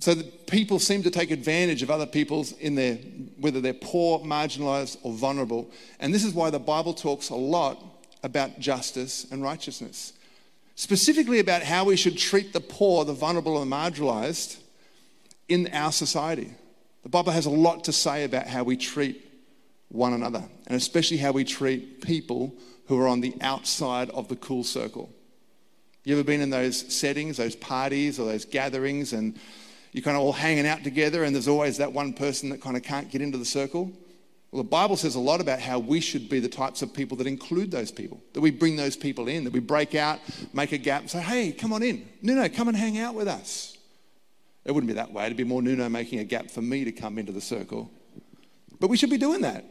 So 0.00 0.14
people 0.46 0.78
seem 0.78 1.02
to 1.02 1.10
take 1.10 1.32
advantage 1.32 1.82
of 1.82 1.90
other 1.90 2.06
people's 2.06 2.52
in 2.52 2.76
their, 2.76 2.94
whether 3.40 3.60
they're 3.60 3.74
poor, 3.74 4.20
marginalized, 4.20 4.98
or 5.02 5.12
vulnerable. 5.12 5.70
And 5.98 6.14
this 6.14 6.24
is 6.24 6.32
why 6.32 6.50
the 6.50 6.60
Bible 6.60 6.94
talks 6.94 7.30
a 7.30 7.34
lot 7.34 7.82
about 8.22 8.60
justice 8.60 9.26
and 9.32 9.42
righteousness 9.42 10.12
specifically 10.78 11.40
about 11.40 11.64
how 11.64 11.82
we 11.82 11.96
should 11.96 12.16
treat 12.16 12.52
the 12.52 12.60
poor, 12.60 13.04
the 13.04 13.12
vulnerable, 13.12 13.60
and 13.60 13.70
the 13.70 13.74
marginalized 13.74 14.58
in 15.48 15.68
our 15.72 15.90
society. 15.90 16.52
The 17.02 17.08
Bible 17.08 17.32
has 17.32 17.46
a 17.46 17.50
lot 17.50 17.82
to 17.84 17.92
say 17.92 18.22
about 18.22 18.46
how 18.46 18.62
we 18.62 18.76
treat 18.76 19.28
one 19.88 20.12
another, 20.12 20.44
and 20.68 20.76
especially 20.76 21.16
how 21.16 21.32
we 21.32 21.42
treat 21.42 22.00
people 22.00 22.54
who 22.86 22.96
are 23.00 23.08
on 23.08 23.20
the 23.20 23.34
outside 23.40 24.08
of 24.10 24.28
the 24.28 24.36
cool 24.36 24.62
circle. 24.62 25.10
You 26.04 26.14
ever 26.14 26.22
been 26.22 26.40
in 26.40 26.50
those 26.50 26.94
settings, 26.94 27.38
those 27.38 27.56
parties 27.56 28.20
or 28.20 28.26
those 28.26 28.44
gatherings, 28.44 29.12
and 29.12 29.36
you're 29.90 30.04
kind 30.04 30.16
of 30.16 30.22
all 30.22 30.32
hanging 30.32 30.68
out 30.68 30.84
together, 30.84 31.24
and 31.24 31.34
there's 31.34 31.48
always 31.48 31.78
that 31.78 31.92
one 31.92 32.12
person 32.12 32.50
that 32.50 32.60
kind 32.60 32.76
of 32.76 32.84
can't 32.84 33.10
get 33.10 33.20
into 33.20 33.36
the 33.36 33.44
circle? 33.44 33.92
Well, 34.50 34.62
the 34.62 34.68
Bible 34.68 34.96
says 34.96 35.14
a 35.14 35.20
lot 35.20 35.42
about 35.42 35.60
how 35.60 35.78
we 35.78 36.00
should 36.00 36.30
be 36.30 36.40
the 36.40 36.48
types 36.48 36.80
of 36.80 36.94
people 36.94 37.18
that 37.18 37.26
include 37.26 37.70
those 37.70 37.90
people, 37.90 38.22
that 38.32 38.40
we 38.40 38.50
bring 38.50 38.76
those 38.76 38.96
people 38.96 39.28
in, 39.28 39.44
that 39.44 39.52
we 39.52 39.60
break 39.60 39.94
out, 39.94 40.20
make 40.54 40.72
a 40.72 40.78
gap, 40.78 41.02
and 41.02 41.10
say, 41.10 41.20
hey, 41.20 41.52
come 41.52 41.72
on 41.72 41.82
in. 41.82 42.08
Nuno, 42.22 42.48
come 42.48 42.68
and 42.68 42.76
hang 42.76 42.98
out 42.98 43.14
with 43.14 43.28
us. 43.28 43.76
It 44.64 44.72
wouldn't 44.72 44.88
be 44.88 44.94
that 44.94 45.12
way. 45.12 45.26
It'd 45.26 45.36
be 45.36 45.44
more 45.44 45.60
Nuno 45.60 45.88
making 45.90 46.20
a 46.20 46.24
gap 46.24 46.50
for 46.50 46.62
me 46.62 46.84
to 46.84 46.92
come 46.92 47.18
into 47.18 47.32
the 47.32 47.42
circle. 47.42 47.90
But 48.80 48.88
we 48.88 48.96
should 48.96 49.10
be 49.10 49.18
doing 49.18 49.42
that. 49.42 49.64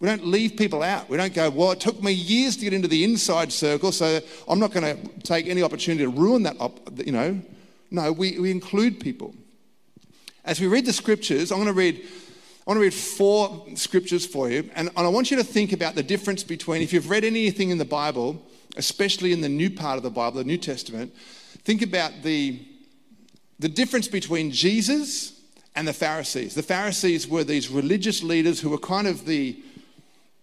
We 0.00 0.08
don't 0.08 0.26
leave 0.26 0.56
people 0.56 0.82
out. 0.82 1.08
We 1.08 1.16
don't 1.16 1.34
go, 1.34 1.50
well, 1.50 1.72
it 1.72 1.80
took 1.80 2.02
me 2.02 2.12
years 2.12 2.56
to 2.56 2.64
get 2.64 2.72
into 2.72 2.88
the 2.88 3.04
inside 3.04 3.52
circle, 3.52 3.92
so 3.92 4.20
I'm 4.48 4.58
not 4.58 4.72
going 4.72 4.96
to 4.96 5.20
take 5.20 5.46
any 5.46 5.62
opportunity 5.62 6.04
to 6.04 6.10
ruin 6.10 6.42
that, 6.44 6.56
you 7.04 7.12
know. 7.12 7.40
No, 7.90 8.12
we, 8.12 8.38
we 8.38 8.50
include 8.50 9.00
people. 9.00 9.34
As 10.44 10.60
we 10.60 10.66
read 10.66 10.86
the 10.86 10.92
scriptures, 10.92 11.50
I'm 11.50 11.58
going 11.58 11.66
to 11.66 11.72
read 11.72 12.06
I 12.66 12.70
want 12.70 12.78
to 12.78 12.82
read 12.82 12.94
four 12.94 13.64
scriptures 13.76 14.26
for 14.26 14.50
you, 14.50 14.68
and, 14.74 14.88
and 14.96 15.06
I 15.06 15.08
want 15.08 15.30
you 15.30 15.36
to 15.36 15.44
think 15.44 15.72
about 15.72 15.94
the 15.94 16.02
difference 16.02 16.42
between, 16.42 16.82
if 16.82 16.92
you've 16.92 17.08
read 17.08 17.22
anything 17.22 17.70
in 17.70 17.78
the 17.78 17.84
Bible, 17.84 18.42
especially 18.76 19.32
in 19.32 19.40
the 19.40 19.48
new 19.48 19.70
part 19.70 19.98
of 19.98 20.02
the 20.02 20.10
Bible, 20.10 20.38
the 20.38 20.44
New 20.44 20.58
Testament, 20.58 21.14
think 21.64 21.80
about 21.80 22.24
the, 22.24 22.60
the 23.60 23.68
difference 23.68 24.08
between 24.08 24.50
Jesus 24.50 25.40
and 25.76 25.86
the 25.86 25.92
Pharisees. 25.92 26.56
The 26.56 26.62
Pharisees 26.64 27.28
were 27.28 27.44
these 27.44 27.68
religious 27.68 28.24
leaders 28.24 28.58
who 28.58 28.70
were 28.70 28.78
kind 28.78 29.06
of 29.06 29.26
the 29.26 29.62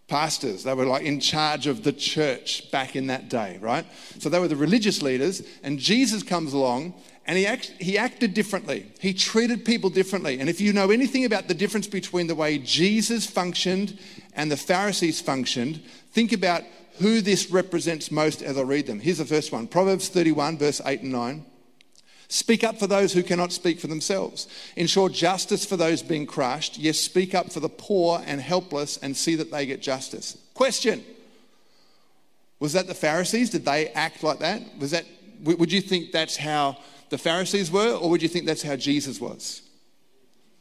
pastors. 0.08 0.64
They 0.64 0.74
were 0.74 0.86
like 0.86 1.04
in 1.04 1.20
charge 1.20 1.68
of 1.68 1.84
the 1.84 1.92
church 1.92 2.72
back 2.72 2.96
in 2.96 3.08
that 3.08 3.30
day, 3.30 3.58
right? 3.60 3.86
So 4.20 4.30
they 4.30 4.40
were 4.40 4.48
the 4.48 4.56
religious 4.56 5.02
leaders, 5.02 5.42
and 5.62 5.78
Jesus 5.78 6.24
comes 6.24 6.54
along 6.54 6.94
and 7.26 7.38
he, 7.38 7.46
act, 7.46 7.74
he 7.80 7.98
acted 7.98 8.34
differently. 8.34 8.92
He 9.00 9.14
treated 9.14 9.64
people 9.64 9.90
differently. 9.90 10.40
And 10.40 10.50
if 10.50 10.60
you 10.60 10.74
know 10.74 10.92
anything 10.92 11.24
about 11.24 11.48
the 11.48 11.54
difference 11.54 11.88
between 11.88 12.28
the 12.28 12.36
way 12.36 12.58
Jesus 12.58 13.26
functioned 13.26 13.98
and 14.34 14.52
the 14.52 14.58
Pharisees 14.58 15.22
functioned, 15.22 15.82
think 16.12 16.34
about 16.34 16.64
who 17.00 17.22
this 17.22 17.50
represents 17.50 18.12
most 18.12 18.42
as 18.42 18.58
I 18.58 18.62
read 18.62 18.88
them. 18.88 19.00
Here's 19.00 19.20
the 19.20 19.26
first 19.26 19.52
one 19.52 19.68
Proverbs 19.68 20.10
31, 20.10 20.58
verse 20.58 20.82
8 20.86 21.02
and 21.02 21.12
9 21.12 21.46
Speak 22.28 22.64
up 22.64 22.80
for 22.80 22.88
those 22.88 23.14
who 23.14 23.22
cannot 23.22 23.52
speak 23.52 23.80
for 23.80 23.88
themselves. 23.88 24.48
Ensure 24.76 25.08
justice 25.08 25.66
for 25.66 25.78
those 25.78 26.02
being 26.02 26.26
crushed. 26.26 26.80
Yes, 26.80 26.98
speak 26.98 27.36
up 27.36 27.52
for 27.52 27.60
the 27.60 27.70
poor 27.70 28.24
and 28.26 28.42
helpless 28.42 28.98
and 28.98 29.16
see 29.16 29.36
that 29.36 29.52
they 29.52 29.66
get 29.66 29.82
justice. 29.82 30.38
Question 30.56 31.04
Was 32.60 32.74
that 32.74 32.88
the 32.88 32.96
Pharisees? 32.96 33.50
Did 33.50 33.66
they 33.66 33.90
act 33.90 34.24
like 34.24 34.40
that? 34.40 34.62
Was 34.80 34.92
that 34.92 35.06
would 35.44 35.72
you 35.72 35.82
think 35.82 36.12
that's 36.12 36.38
how 36.38 36.78
the 37.10 37.18
Pharisees 37.18 37.72
were, 37.72 37.94
or 37.94 38.10
would 38.10 38.22
you 38.22 38.30
think 38.30 38.46
that's 38.46 38.64
how 38.64 38.76
Jesus 38.76 39.20
was? 39.20 39.62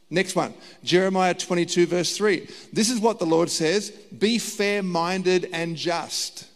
Next 0.09 0.35
one, 0.35 0.53
Jeremiah 0.83 1.33
22, 1.33 1.87
verse 1.87 2.15
3. 2.15 2.47
This 2.71 2.89
is 2.89 2.99
what 2.99 3.17
the 3.17 3.25
Lord 3.25 3.49
says 3.49 3.89
Be 3.89 4.37
fair 4.37 4.83
minded 4.83 5.49
and 5.51 5.75
just. 5.75 6.47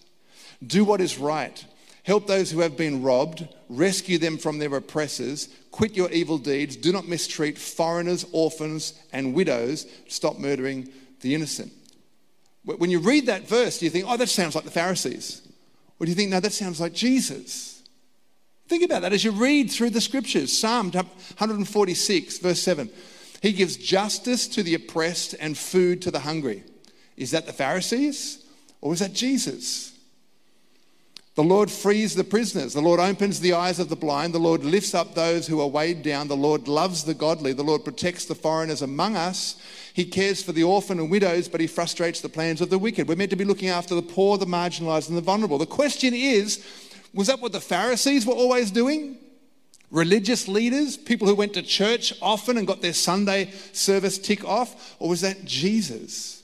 Do 0.66 0.84
what 0.84 1.02
is 1.02 1.18
right. 1.18 1.66
Help 2.04 2.28
those 2.28 2.52
who 2.52 2.60
have 2.60 2.78
been 2.78 3.04
robbed. 3.04 3.48
Rescue 3.70 4.18
them 4.18 4.38
from 4.38 4.60
their 4.60 4.76
oppressors. 4.76 5.50
Quit 5.72 5.96
your 5.96 6.10
evil 6.12 6.38
deeds. 6.38 6.76
Do 6.76 6.92
not 6.94 7.08
mistreat 7.08 7.58
foreigners, 7.58 8.26
orphans, 8.32 8.94
and 9.12 9.34
widows. 9.34 9.86
Stop 10.08 10.38
murdering 10.38 10.90
the 11.22 11.36
innocent. 11.36 11.72
When 12.64 12.92
you 12.92 13.00
read 13.00 13.26
that 13.26 13.48
verse, 13.48 13.82
you 13.82 13.90
think, 13.90 14.06
oh, 14.08 14.18
that 14.18 14.30
sounds 14.30 14.56
like 14.56 14.66
the 14.66 14.72
Pharisees. 14.72 15.42
Or 16.00 16.06
do 16.06 16.12
you 16.12 16.16
think, 16.16 16.32
no, 16.32 16.40
that 16.40 16.54
sounds 16.54 16.80
like 16.80 16.94
Jesus? 16.94 17.77
Think 18.68 18.84
about 18.84 19.04
that 19.04 19.14
as 19.14 19.24
you 19.24 19.32
read 19.32 19.72
through 19.72 19.92
the 19.92 20.02
scriptures. 20.02 20.58
Psalm 20.58 20.92
146, 20.92 22.40
verse 22.40 22.62
7. 22.62 22.90
He 23.42 23.54
gives 23.54 23.78
justice 23.78 24.48
to 24.50 24.64
the 24.64 24.74
oppressed 24.74 25.36
and 25.40 25.58
food 25.58 26.02
to 26.02 26.12
the 26.12 26.20
hungry. 26.20 26.64
Is 27.16 27.32
that 27.32 27.46
the 27.46 27.54
Pharisees 27.54 28.46
or 28.82 28.94
is 28.94 29.00
that 29.00 29.14
Jesus? 29.14 29.94
The 31.36 31.44
Lord 31.44 31.70
frees 31.70 32.16
the 32.16 32.24
prisoners. 32.24 32.74
The 32.74 32.82
Lord 32.82 33.00
opens 33.00 33.40
the 33.40 33.54
eyes 33.54 33.78
of 33.78 33.90
the 33.90 33.96
blind. 33.96 34.34
The 34.34 34.40
Lord 34.40 34.66
lifts 34.66 34.96
up 34.96 35.14
those 35.14 35.46
who 35.46 35.62
are 35.62 35.68
weighed 35.68 36.02
down. 36.02 36.28
The 36.28 36.36
Lord 36.36 36.68
loves 36.68 37.04
the 37.04 37.14
godly. 37.14 37.54
The 37.54 37.64
Lord 37.64 37.84
protects 37.84 38.26
the 38.26 38.34
foreigners 38.34 38.82
among 38.82 39.16
us. 39.16 39.62
He 39.94 40.04
cares 40.04 40.42
for 40.42 40.52
the 40.52 40.64
orphan 40.64 41.00
and 41.00 41.12
widows, 41.12 41.48
but 41.48 41.62
he 41.62 41.68
frustrates 41.68 42.22
the 42.22 42.28
plans 42.28 42.60
of 42.60 42.72
the 42.72 42.80
wicked. 42.80 43.08
We're 43.08 43.18
meant 43.18 43.30
to 43.30 43.36
be 43.36 43.46
looking 43.46 43.70
after 43.70 43.94
the 43.94 44.02
poor, 44.02 44.40
the 44.40 44.48
marginalized, 44.48 45.10
and 45.10 45.18
the 45.18 45.22
vulnerable. 45.22 45.60
The 45.60 45.68
question 45.68 46.16
is 46.16 46.66
was 47.18 47.28
that 47.28 47.42
what 47.42 47.52
the 47.52 47.60
Pharisees 47.60 48.26
were 48.26 48.34
always 48.34 48.70
doing? 48.70 49.18
Religious 49.90 50.48
leaders, 50.48 50.96
people 50.96 51.28
who 51.28 51.34
went 51.34 51.56
to 51.56 51.64
church 51.64 52.14
often 52.22 52.58
and 52.58 52.68
got 52.68 52.82
their 52.82 52.94
Sunday 52.94 53.52
service 53.74 54.20
tick 54.20 54.46
off? 54.46 54.96
Or 55.00 55.10
was 55.10 55.22
that 55.22 55.44
Jesus? 55.44 56.44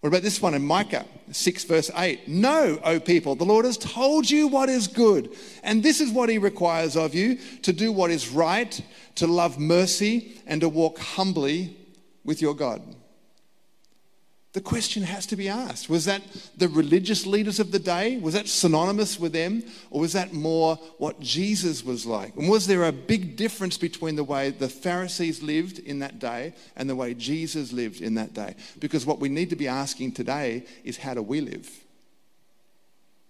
What 0.00 0.10
about 0.10 0.22
this 0.22 0.40
one 0.40 0.54
in 0.54 0.64
Micah 0.64 1.04
6, 1.32 1.64
verse 1.64 1.90
8? 1.96 2.28
No, 2.28 2.78
O 2.84 3.00
people, 3.00 3.34
the 3.34 3.44
Lord 3.44 3.64
has 3.64 3.76
told 3.76 4.30
you 4.30 4.46
what 4.46 4.68
is 4.68 4.86
good, 4.86 5.34
and 5.64 5.82
this 5.82 6.00
is 6.00 6.12
what 6.12 6.28
he 6.28 6.38
requires 6.38 6.96
of 6.96 7.14
you 7.14 7.36
to 7.62 7.72
do 7.72 7.90
what 7.90 8.12
is 8.12 8.28
right, 8.28 8.80
to 9.16 9.26
love 9.26 9.58
mercy, 9.58 10.40
and 10.46 10.60
to 10.60 10.68
walk 10.68 10.98
humbly 10.98 11.76
with 12.24 12.40
your 12.40 12.54
God. 12.54 12.80
The 14.54 14.60
question 14.62 15.02
has 15.02 15.26
to 15.26 15.36
be 15.36 15.48
asked 15.48 15.90
was 15.90 16.06
that 16.06 16.22
the 16.56 16.68
religious 16.68 17.26
leaders 17.26 17.60
of 17.60 17.70
the 17.70 17.78
day? 17.78 18.16
Was 18.16 18.34
that 18.34 18.48
synonymous 18.48 19.20
with 19.20 19.32
them? 19.32 19.62
Or 19.90 20.00
was 20.00 20.14
that 20.14 20.32
more 20.32 20.76
what 20.96 21.20
Jesus 21.20 21.84
was 21.84 22.06
like? 22.06 22.34
And 22.34 22.48
was 22.48 22.66
there 22.66 22.84
a 22.84 22.92
big 22.92 23.36
difference 23.36 23.76
between 23.76 24.16
the 24.16 24.24
way 24.24 24.50
the 24.50 24.68
Pharisees 24.68 25.42
lived 25.42 25.78
in 25.80 25.98
that 25.98 26.18
day 26.18 26.54
and 26.76 26.88
the 26.88 26.96
way 26.96 27.12
Jesus 27.12 27.72
lived 27.72 28.00
in 28.00 28.14
that 28.14 28.32
day? 28.32 28.54
Because 28.78 29.04
what 29.04 29.20
we 29.20 29.28
need 29.28 29.50
to 29.50 29.56
be 29.56 29.68
asking 29.68 30.12
today 30.12 30.64
is 30.82 30.96
how 30.96 31.12
do 31.12 31.22
we 31.22 31.42
live? 31.42 31.68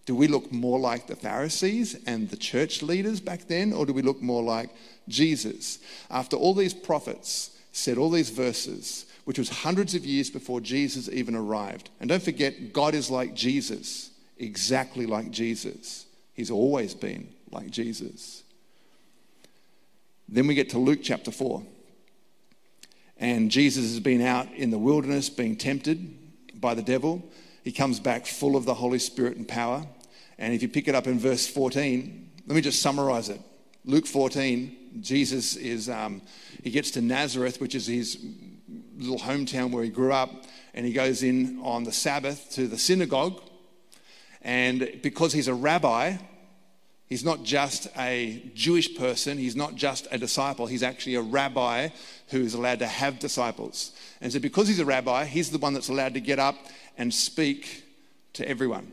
Do 0.07 0.15
we 0.15 0.29
look 0.29 0.53
more 0.53 0.79
like 0.79 1.09
the 1.09 1.17
Pharisees 1.17 1.97
and 2.07 2.31
the 2.31 2.37
church 2.37 2.81
leaders 2.81 3.21
back 3.21 3.47
then, 3.49 3.75
or 3.75 3.85
do 3.85 3.93
we 3.93 4.01
look 4.01 4.23
more 4.23 4.43
like 4.43 4.71
Jesus? 5.09 5.81
After 6.11 6.37
all 6.37 6.55
these 6.55 6.73
prophets 6.73 7.51
said 7.73 7.99
all 7.99 8.09
these 8.09 8.31
verses, 8.31 9.05
which 9.29 9.39
was 9.39 9.51
hundreds 9.51 9.95
of 9.95 10.07
years 10.07 10.31
before 10.31 10.59
Jesus 10.59 11.07
even 11.11 11.35
arrived. 11.35 11.91
And 12.01 12.09
don't 12.09 12.23
forget, 12.23 12.73
God 12.73 12.95
is 12.95 13.11
like 13.11 13.35
Jesus, 13.35 14.11
exactly 14.39 15.05
like 15.05 15.31
Jesus. 15.31 16.07
He's 16.33 16.51
always 16.51 16.95
been 16.95 17.29
like 17.51 17.71
Jesus. 17.71 18.43
Then 20.31 20.47
we 20.47 20.55
get 20.55 20.71
to 20.71 20.79
Luke 20.79 21.01
chapter 21.03 21.31
4. 21.31 21.63
And 23.19 23.51
Jesus 23.51 23.91
has 23.91 24.01
been 24.01 24.23
out 24.23 24.51
in 24.55 24.71
the 24.71 24.79
wilderness 24.79 25.29
being 25.29 25.57
tempted 25.57 26.59
by 26.59 26.73
the 26.73 26.81
devil. 26.81 27.23
He 27.65 27.71
comes 27.71 28.01
back 28.01 28.25
full 28.25 28.57
of 28.57 28.65
the 28.65 28.73
Holy 28.73 28.99
Spirit 28.99 29.37
and 29.37 29.47
power. 29.47 29.87
And 30.39 30.55
if 30.55 30.63
you 30.63 30.71
pick 30.71 30.89
it 30.89 30.95
up 30.95 31.07
in 31.07 31.19
verse 31.19 31.47
14, 31.47 32.31
let 32.47 32.55
me 32.55 32.63
just 32.63 32.81
summarize 32.81 33.29
it. 33.29 33.43
Luke 33.85 34.07
14, 34.07 35.03
Jesus 35.03 35.55
is, 35.55 35.91
um, 35.91 36.23
he 36.63 36.71
gets 36.71 36.91
to 36.93 37.03
Nazareth, 37.03 37.61
which 37.61 37.75
is 37.75 37.87
his 37.87 38.17
little 38.99 39.19
hometown 39.19 39.71
where 39.71 39.85
he 39.85 39.91
grew 39.91 40.13
up, 40.13 40.45
and 40.75 40.85
he 40.85 40.93
goes 40.93 41.23
in 41.23 41.61
on 41.63 41.85
the 41.85 41.93
Sabbath 41.93 42.51
to 42.53 42.67
the 42.67 42.79
synagogue. 42.79 43.41
And 44.43 44.99
because 45.03 45.33
he's 45.33 45.49
a 45.49 45.55
rabbi, 45.55 46.17
he's 47.09 47.25
not 47.25 47.43
just 47.43 47.89
a 47.97 48.43
Jewish 48.55 48.97
person, 48.97 49.39
he's 49.39 49.57
not 49.57 49.75
just 49.75 50.07
a 50.11 50.19
disciple, 50.19 50.67
he's 50.67 50.83
actually 50.83 51.15
a 51.15 51.23
rabbi 51.23 51.89
who's 52.29 52.55
allowed 52.55 52.81
to 52.81 52.87
have 52.87 53.19
disciples. 53.19 53.93
And 54.21 54.33
so, 54.33 54.39
because 54.39 54.69
he's 54.69 54.81
a 54.81 54.85
rabbi, 54.85 55.25
he's 55.25 55.51
the 55.51 55.59
one 55.59 55.75
that's 55.75 55.89
allowed 55.89 56.15
to 56.15 56.21
get 56.21 56.39
up 56.39 56.57
and 56.97 57.13
speak 57.13 57.85
to 58.35 58.49
everyone. 58.49 58.93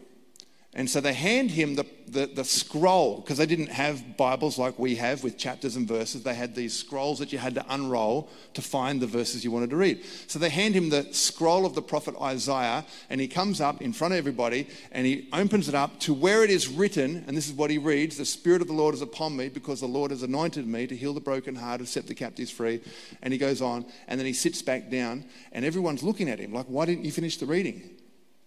And 0.78 0.90
so 0.90 1.00
they 1.00 1.14
hand 1.14 1.52
him 1.52 1.76
the, 1.76 1.86
the, 2.06 2.26
the 2.26 2.44
scroll, 2.44 3.22
because 3.22 3.38
they 3.38 3.46
didn't 3.46 3.70
have 3.70 4.18
Bibles 4.18 4.58
like 4.58 4.78
we 4.78 4.96
have 4.96 5.24
with 5.24 5.38
chapters 5.38 5.78
and 5.78 5.88
verses. 5.88 6.24
They 6.24 6.34
had 6.34 6.54
these 6.54 6.78
scrolls 6.78 7.20
that 7.20 7.32
you 7.32 7.38
had 7.38 7.56
to 7.56 7.66
unroll 7.70 8.30
to 8.56 8.62
find 8.62 9.02
the 9.02 9.08
verses 9.08 9.46
you 9.46 9.52
wanted 9.52 9.70
to 9.70 9.78
read. 9.78 10.04
So 10.28 10.38
they 10.38 10.50
hand 10.50 10.76
him 10.76 10.90
the 10.90 11.08
scroll 11.14 11.66
of 11.66 11.76
the 11.76 11.82
prophet 11.82 12.16
Isaiah, 12.22 12.86
and 13.10 13.22
he 13.22 13.30
comes 13.30 13.62
up 13.62 13.82
in 13.82 13.94
front 13.94 14.16
of 14.16 14.18
everybody 14.18 14.68
and 14.92 15.06
he 15.06 15.30
opens 15.32 15.70
it 15.70 15.76
up 15.76 15.98
to 16.02 16.14
where 16.14 16.44
it 16.44 16.50
is 16.50 16.68
written. 16.68 17.24
And 17.26 17.38
this 17.38 17.48
is 17.48 17.54
what 17.54 17.70
he 17.70 17.78
reads 17.78 18.18
The 18.18 18.26
Spirit 18.26 18.62
of 18.62 18.68
the 18.68 18.74
Lord 18.74 18.96
is 18.96 19.02
upon 19.02 19.38
me, 19.38 19.48
because 19.48 19.80
the 19.80 19.88
Lord 19.88 20.12
has 20.12 20.24
anointed 20.24 20.68
me 20.68 20.88
to 20.88 20.96
heal 20.96 21.14
the 21.14 21.22
brokenhearted, 21.22 21.82
and 21.82 21.88
set 21.88 22.08
the 22.08 22.16
captives 22.16 22.52
free. 22.52 22.82
And 23.22 23.32
he 23.32 23.40
goes 23.40 23.62
on, 23.62 23.86
and 24.10 24.20
then 24.20 24.28
he 24.28 24.34
sits 24.34 24.62
back 24.62 24.90
down, 24.90 25.24
and 25.54 25.64
everyone's 25.64 26.04
looking 26.04 26.30
at 26.30 26.40
him 26.40 26.52
like, 26.52 26.66
Why 26.66 26.84
didn't 26.84 27.06
you 27.06 27.12
finish 27.12 27.38
the 27.38 27.46
reading? 27.46 27.95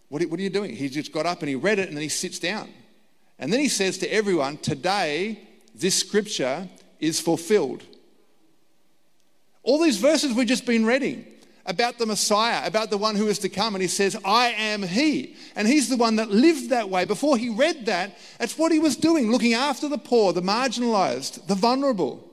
What, 0.08 0.22
are 0.22 0.40
you 0.40 0.50
doing? 0.50 0.74
He 0.74 0.88
just 0.88 1.12
got 1.12 1.26
up 1.26 1.40
and 1.40 1.48
he 1.48 1.54
read 1.54 1.78
it 1.78 1.88
and 1.88 1.96
then 1.96 2.02
he 2.02 2.08
sits 2.08 2.38
down. 2.38 2.70
And 3.38 3.52
then 3.52 3.60
he 3.60 3.68
says 3.68 3.98
to 3.98 4.12
everyone, 4.12 4.56
Today, 4.58 5.46
this 5.74 5.96
scripture 5.96 6.68
is 6.98 7.20
fulfilled. 7.20 7.82
All 9.62 9.80
these 9.80 9.98
verses 9.98 10.32
we've 10.34 10.46
just 10.46 10.64
been 10.64 10.86
reading 10.86 11.26
about 11.66 11.98
the 11.98 12.06
Messiah, 12.06 12.66
about 12.66 12.88
the 12.88 12.96
one 12.96 13.14
who 13.14 13.28
is 13.28 13.38
to 13.40 13.50
come. 13.50 13.74
And 13.74 13.82
he 13.82 13.88
says, 13.88 14.16
I 14.24 14.48
am 14.48 14.82
he. 14.82 15.36
And 15.54 15.68
he's 15.68 15.90
the 15.90 15.98
one 15.98 16.16
that 16.16 16.30
lived 16.30 16.70
that 16.70 16.88
way. 16.88 17.04
Before 17.04 17.36
he 17.36 17.50
read 17.50 17.84
that, 17.86 18.18
that's 18.38 18.56
what 18.56 18.72
he 18.72 18.78
was 18.78 18.96
doing, 18.96 19.30
looking 19.30 19.52
after 19.52 19.88
the 19.88 19.98
poor, 19.98 20.32
the 20.32 20.40
marginalized, 20.40 21.46
the 21.46 21.54
vulnerable. 21.54 22.27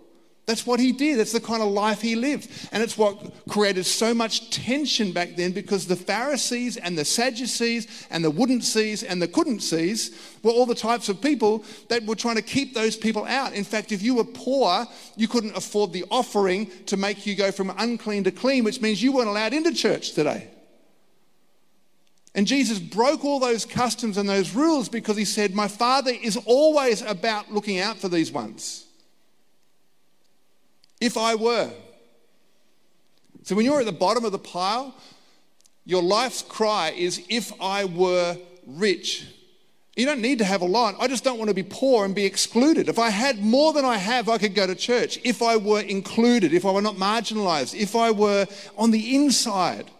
That's 0.45 0.67
what 0.67 0.79
he 0.79 0.91
did. 0.91 1.17
That's 1.17 1.31
the 1.31 1.39
kind 1.39 1.63
of 1.63 1.69
life 1.69 2.01
he 2.01 2.15
lived. 2.15 2.49
And 2.71 2.83
it's 2.83 2.97
what 2.97 3.33
created 3.49 3.83
so 3.85 4.13
much 4.13 4.51
tension 4.51 5.11
back 5.11 5.35
then 5.35 5.53
because 5.53 5.87
the 5.87 5.95
Pharisees 5.95 6.77
and 6.77 6.95
the 6.95 7.05
Sadducees 7.05 8.07
and 8.11 8.23
the 8.23 8.29
wouldn't 8.29 8.63
sees 8.63 9.01
and 9.01 9.19
the 9.19 9.27
couldn't 9.27 9.61
sees 9.61 10.15
were 10.43 10.51
all 10.51 10.67
the 10.67 10.75
types 10.75 11.09
of 11.09 11.19
people 11.19 11.65
that 11.89 12.05
were 12.05 12.15
trying 12.15 12.35
to 12.35 12.43
keep 12.43 12.75
those 12.75 12.95
people 12.95 13.25
out. 13.25 13.53
In 13.53 13.63
fact, 13.63 13.91
if 13.91 14.03
you 14.03 14.13
were 14.13 14.23
poor, 14.23 14.85
you 15.15 15.27
couldn't 15.27 15.57
afford 15.57 15.93
the 15.93 16.05
offering 16.11 16.69
to 16.85 16.95
make 16.95 17.25
you 17.25 17.35
go 17.35 17.51
from 17.51 17.73
unclean 17.79 18.23
to 18.25 18.31
clean, 18.31 18.63
which 18.63 18.81
means 18.81 19.01
you 19.01 19.13
weren't 19.13 19.29
allowed 19.29 19.53
into 19.53 19.73
church 19.73 20.11
today. 20.11 20.47
And 22.35 22.45
Jesus 22.45 22.77
broke 22.77 23.25
all 23.25 23.39
those 23.39 23.65
customs 23.65 24.17
and 24.17 24.29
those 24.29 24.53
rules 24.53 24.89
because 24.89 25.17
he 25.17 25.25
said, 25.25 25.55
My 25.55 25.69
Father 25.69 26.11
is 26.11 26.37
always 26.45 27.01
about 27.01 27.51
looking 27.51 27.79
out 27.79 27.97
for 27.97 28.09
these 28.09 28.31
ones. 28.31 28.84
If 31.05 31.17
I 31.17 31.35
were. 31.35 31.71
So 33.43 33.55
when 33.55 33.63
you're 33.63 33.79
at 33.79 33.85
the 33.85 33.91
bottom 33.91 34.25
of 34.25 34.31
the 34.31 34.39
pile, 34.39 34.95
your 35.85 36.01
life's 36.01 36.41
cry 36.41 36.93
is, 36.97 37.21
if 37.29 37.53
I 37.61 37.85
were 37.85 38.35
rich. 38.65 39.27
You 39.95 40.07
don't 40.07 40.19
need 40.19 40.39
to 40.39 40.45
have 40.45 40.61
a 40.61 40.65
lot. 40.65 40.95
I 40.99 41.07
just 41.07 41.23
don't 41.23 41.37
want 41.37 41.49
to 41.49 41.53
be 41.53 41.61
poor 41.61 42.05
and 42.05 42.15
be 42.15 42.25
excluded. 42.25 42.89
If 42.89 42.97
I 42.97 43.11
had 43.11 43.39
more 43.39 43.71
than 43.71 43.85
I 43.85 43.97
have, 43.97 44.27
I 44.29 44.39
could 44.39 44.55
go 44.55 44.65
to 44.65 44.73
church. 44.73 45.19
If 45.23 45.43
I 45.43 45.57
were 45.57 45.81
included, 45.81 46.53
if 46.53 46.65
I 46.65 46.71
were 46.71 46.81
not 46.81 46.95
marginalized, 46.95 47.75
if 47.75 47.95
I 47.95 48.09
were 48.09 48.47
on 48.79 48.89
the 48.89 49.15
inside. 49.15 49.91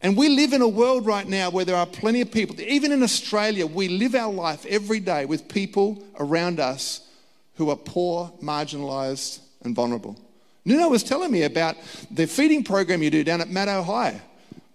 And 0.00 0.16
we 0.16 0.28
live 0.28 0.52
in 0.52 0.62
a 0.62 0.68
world 0.68 1.04
right 1.04 1.26
now 1.26 1.50
where 1.50 1.64
there 1.64 1.74
are 1.74 1.84
plenty 1.84 2.20
of 2.20 2.30
people, 2.30 2.58
even 2.60 2.92
in 2.92 3.02
Australia, 3.02 3.66
we 3.66 3.88
live 3.88 4.14
our 4.14 4.32
life 4.32 4.64
every 4.66 5.00
day 5.00 5.24
with 5.26 5.48
people 5.48 6.00
around 6.20 6.60
us 6.60 7.00
who 7.56 7.70
are 7.70 7.76
poor, 7.76 8.32
marginalized, 8.40 9.40
and 9.66 9.74
vulnerable. 9.76 10.18
Nuno 10.64 10.88
was 10.88 11.02
telling 11.02 11.30
me 11.30 11.42
about 11.42 11.76
the 12.10 12.26
feeding 12.26 12.64
program 12.64 13.02
you 13.02 13.10
do 13.10 13.22
down 13.22 13.40
at 13.40 13.48
Maddo 13.48 13.84
High, 13.84 14.20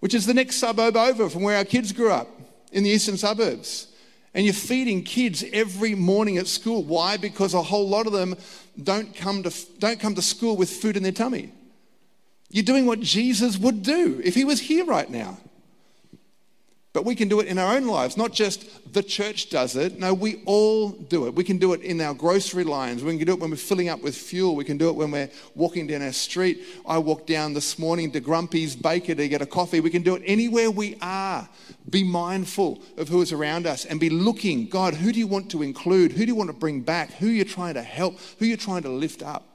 which 0.00 0.14
is 0.14 0.24
the 0.24 0.34
next 0.34 0.56
suburb 0.56 0.96
over 0.96 1.28
from 1.28 1.42
where 1.42 1.56
our 1.56 1.64
kids 1.64 1.92
grew 1.92 2.10
up 2.10 2.28
in 2.70 2.84
the 2.84 2.90
eastern 2.90 3.16
suburbs. 3.16 3.88
And 4.34 4.46
you're 4.46 4.54
feeding 4.54 5.02
kids 5.02 5.44
every 5.52 5.94
morning 5.94 6.38
at 6.38 6.46
school. 6.46 6.82
Why? 6.82 7.18
Because 7.18 7.52
a 7.52 7.62
whole 7.62 7.86
lot 7.86 8.06
of 8.06 8.14
them 8.14 8.34
don't 8.82 9.14
come 9.14 9.42
to, 9.42 9.52
don't 9.78 10.00
come 10.00 10.14
to 10.14 10.22
school 10.22 10.56
with 10.56 10.70
food 10.70 10.96
in 10.96 11.02
their 11.02 11.12
tummy. 11.12 11.52
You're 12.48 12.64
doing 12.64 12.86
what 12.86 13.00
Jesus 13.00 13.58
would 13.58 13.82
do 13.82 14.20
if 14.24 14.34
he 14.34 14.44
was 14.46 14.60
here 14.60 14.86
right 14.86 15.10
now. 15.10 15.38
But 16.92 17.06
we 17.06 17.14
can 17.14 17.28
do 17.28 17.40
it 17.40 17.46
in 17.46 17.58
our 17.58 17.74
own 17.74 17.86
lives, 17.86 18.18
not 18.18 18.34
just 18.34 18.92
the 18.92 19.02
church 19.02 19.48
does 19.48 19.76
it. 19.76 19.98
No, 19.98 20.12
we 20.12 20.42
all 20.44 20.90
do 20.90 21.26
it. 21.26 21.34
We 21.34 21.42
can 21.42 21.56
do 21.56 21.72
it 21.72 21.80
in 21.80 21.98
our 22.02 22.12
grocery 22.12 22.64
lines. 22.64 23.02
We 23.02 23.16
can 23.16 23.26
do 23.26 23.32
it 23.32 23.40
when 23.40 23.50
we're 23.50 23.56
filling 23.56 23.88
up 23.88 24.02
with 24.02 24.14
fuel. 24.14 24.54
We 24.54 24.64
can 24.64 24.76
do 24.76 24.90
it 24.90 24.96
when 24.96 25.10
we're 25.10 25.30
walking 25.54 25.86
down 25.86 26.02
our 26.02 26.12
street. 26.12 26.60
I 26.86 26.98
walked 26.98 27.26
down 27.26 27.54
this 27.54 27.78
morning 27.78 28.10
to 28.12 28.20
Grumpy's 28.20 28.76
Baker 28.76 29.14
to 29.14 29.26
get 29.26 29.40
a 29.40 29.46
coffee. 29.46 29.80
We 29.80 29.88
can 29.88 30.02
do 30.02 30.16
it 30.16 30.22
anywhere 30.26 30.70
we 30.70 30.98
are. 31.00 31.48
Be 31.88 32.04
mindful 32.04 32.82
of 32.98 33.08
who 33.08 33.22
is 33.22 33.32
around 33.32 33.66
us 33.66 33.86
and 33.86 33.98
be 33.98 34.10
looking 34.10 34.68
God, 34.68 34.92
who 34.92 35.12
do 35.12 35.18
you 35.18 35.26
want 35.26 35.50
to 35.52 35.62
include? 35.62 36.12
Who 36.12 36.20
do 36.20 36.26
you 36.26 36.34
want 36.34 36.50
to 36.50 36.56
bring 36.56 36.82
back? 36.82 37.12
Who 37.14 37.28
are 37.28 37.30
you 37.30 37.44
trying 37.44 37.74
to 37.74 37.82
help? 37.82 38.18
Who 38.38 38.44
are 38.44 38.48
you 38.48 38.58
trying 38.58 38.82
to 38.82 38.90
lift 38.90 39.22
up? 39.22 39.46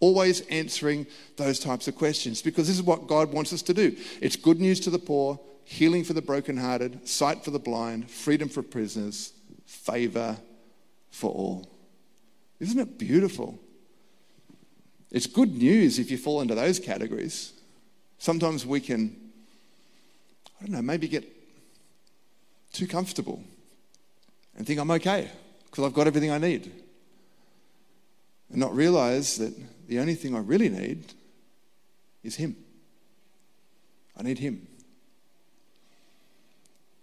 Always 0.00 0.40
answering 0.48 1.06
those 1.36 1.60
types 1.60 1.86
of 1.86 1.94
questions 1.94 2.42
because 2.42 2.66
this 2.66 2.76
is 2.76 2.82
what 2.82 3.06
God 3.06 3.32
wants 3.32 3.52
us 3.52 3.62
to 3.62 3.74
do. 3.74 3.96
It's 4.20 4.34
good 4.34 4.60
news 4.60 4.80
to 4.80 4.90
the 4.90 4.98
poor 4.98 5.38
healing 5.68 6.02
for 6.02 6.14
the 6.14 6.22
brokenhearted, 6.22 7.06
sight 7.06 7.44
for 7.44 7.50
the 7.50 7.58
blind, 7.58 8.10
freedom 8.10 8.48
for 8.48 8.62
prisoners, 8.62 9.34
favor 9.66 10.34
for 11.10 11.30
all. 11.30 11.68
Isn't 12.58 12.78
it 12.78 12.98
beautiful? 12.98 13.58
It's 15.10 15.26
good 15.26 15.54
news 15.54 15.98
if 15.98 16.10
you 16.10 16.16
fall 16.16 16.40
into 16.40 16.54
those 16.54 16.80
categories. 16.80 17.52
Sometimes 18.16 18.64
we 18.64 18.80
can, 18.80 19.14
I 20.58 20.64
don't 20.64 20.72
know, 20.72 20.80
maybe 20.80 21.06
get 21.06 21.30
too 22.72 22.86
comfortable 22.86 23.42
and 24.56 24.66
think 24.66 24.80
I'm 24.80 24.90
okay 24.92 25.30
because 25.66 25.84
I've 25.84 25.92
got 25.92 26.06
everything 26.06 26.30
I 26.30 26.38
need. 26.38 26.72
And 28.48 28.58
not 28.58 28.74
realize 28.74 29.36
that 29.36 29.54
the 29.86 29.98
only 29.98 30.14
thing 30.14 30.34
I 30.34 30.38
really 30.38 30.70
need 30.70 31.12
is 32.22 32.36
Him. 32.36 32.56
I 34.16 34.22
need 34.22 34.38
Him. 34.38 34.67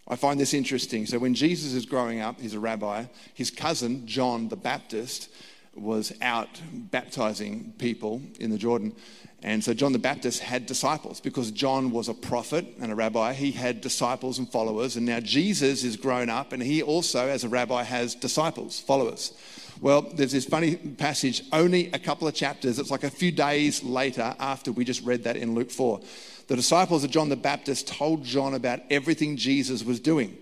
I 0.07 0.15
find 0.15 0.39
this 0.39 0.53
interesting. 0.53 1.05
So, 1.05 1.17
when 1.17 1.33
Jesus 1.33 1.73
is 1.73 1.85
growing 1.85 2.21
up, 2.21 2.39
he's 2.39 2.53
a 2.53 2.59
rabbi, 2.59 3.05
his 3.33 3.49
cousin, 3.49 4.05
John 4.05 4.49
the 4.49 4.55
Baptist, 4.55 5.29
was 5.75 6.13
out 6.21 6.61
baptizing 6.71 7.73
people 7.77 8.21
in 8.39 8.49
the 8.49 8.57
Jordan. 8.57 8.95
And 9.41 9.63
so, 9.63 9.73
John 9.73 9.93
the 9.93 9.99
Baptist 9.99 10.41
had 10.41 10.67
disciples 10.67 11.19
because 11.19 11.51
John 11.51 11.91
was 11.91 12.07
a 12.07 12.13
prophet 12.13 12.67
and 12.79 12.91
a 12.91 12.95
rabbi. 12.95 13.33
He 13.33 13.51
had 13.51 13.81
disciples 13.81 14.37
and 14.37 14.49
followers. 14.51 14.95
And 14.95 15.05
now 15.05 15.19
Jesus 15.19 15.83
is 15.83 15.97
grown 15.97 16.29
up 16.29 16.53
and 16.53 16.61
he 16.61 16.83
also, 16.83 17.27
as 17.27 17.43
a 17.43 17.49
rabbi, 17.49 17.83
has 17.83 18.13
disciples, 18.13 18.79
followers. 18.79 19.33
Well, 19.81 20.01
there's 20.01 20.31
this 20.31 20.45
funny 20.45 20.75
passage, 20.75 21.43
only 21.51 21.91
a 21.91 21.99
couple 21.99 22.27
of 22.27 22.33
chapters. 22.33 22.79
It's 22.79 22.91
like 22.91 23.03
a 23.03 23.09
few 23.09 23.31
days 23.31 23.83
later 23.83 24.35
after 24.39 24.71
we 24.71 24.85
just 24.85 25.03
read 25.03 25.23
that 25.23 25.35
in 25.35 25.53
Luke 25.53 25.71
4 25.71 26.01
the 26.47 26.55
disciples 26.55 27.03
of 27.03 27.11
John 27.11 27.29
the 27.29 27.35
Baptist 27.35 27.87
told 27.87 28.23
John 28.23 28.53
about 28.53 28.79
everything 28.89 29.37
Jesus 29.37 29.83
was 29.83 29.99
doing. 29.99 30.37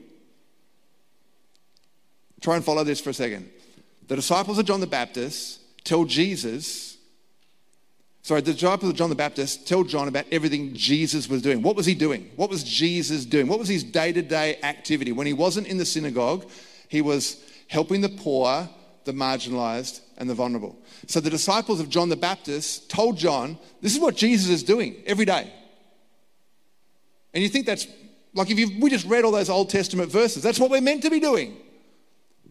Try 2.41 2.55
and 2.55 2.65
follow 2.65 2.83
this 2.83 2.99
for 2.99 3.11
a 3.11 3.13
second. 3.13 3.49
The 4.07 4.17
disciples 4.17 4.57
of 4.59 4.65
John 4.65 4.81
the 4.81 4.87
Baptist 4.87 5.61
tell 5.85 6.03
Jesus, 6.03 6.97
sorry, 8.21 8.41
the 8.41 8.51
disciples 8.51 8.91
of 8.91 8.97
John 8.97 9.09
the 9.09 9.15
Baptist 9.15 9.65
tell 9.65 9.85
John 9.85 10.09
about 10.09 10.25
everything 10.29 10.73
Jesus 10.73 11.29
was 11.29 11.41
doing. 11.41 11.61
What 11.61 11.77
was 11.77 11.85
he 11.85 11.95
doing? 11.95 12.29
What 12.35 12.49
was 12.49 12.65
Jesus 12.65 13.23
doing? 13.23 13.47
What 13.47 13.59
was 13.59 13.69
his 13.69 13.83
day 13.83 14.11
to 14.11 14.21
day 14.21 14.59
activity? 14.61 15.13
When 15.13 15.27
he 15.27 15.33
wasn't 15.33 15.67
in 15.67 15.77
the 15.77 15.85
synagogue, 15.85 16.49
he 16.89 17.01
was 17.01 17.41
helping 17.69 18.01
the 18.01 18.09
poor, 18.09 18.67
the 19.05 19.13
marginalized, 19.13 20.01
and 20.17 20.29
the 20.29 20.33
vulnerable. 20.33 20.77
So 21.07 21.19
the 21.19 21.29
disciples 21.29 21.79
of 21.79 21.89
John 21.89 22.09
the 22.09 22.15
Baptist 22.15 22.89
told 22.89 23.17
John, 23.17 23.57
this 23.81 23.93
is 23.93 23.99
what 23.99 24.15
Jesus 24.15 24.49
is 24.49 24.63
doing 24.63 24.95
every 25.05 25.25
day. 25.25 25.51
And 27.33 27.43
you 27.43 27.49
think 27.49 27.65
that's 27.65 27.87
like 28.33 28.49
if 28.49 28.81
we 28.81 28.89
just 28.89 29.05
read 29.05 29.25
all 29.25 29.31
those 29.31 29.49
Old 29.49 29.69
Testament 29.69 30.11
verses, 30.11 30.43
that's 30.43 30.59
what 30.59 30.71
we're 30.71 30.81
meant 30.81 31.03
to 31.03 31.09
be 31.09 31.19
doing. 31.19 31.57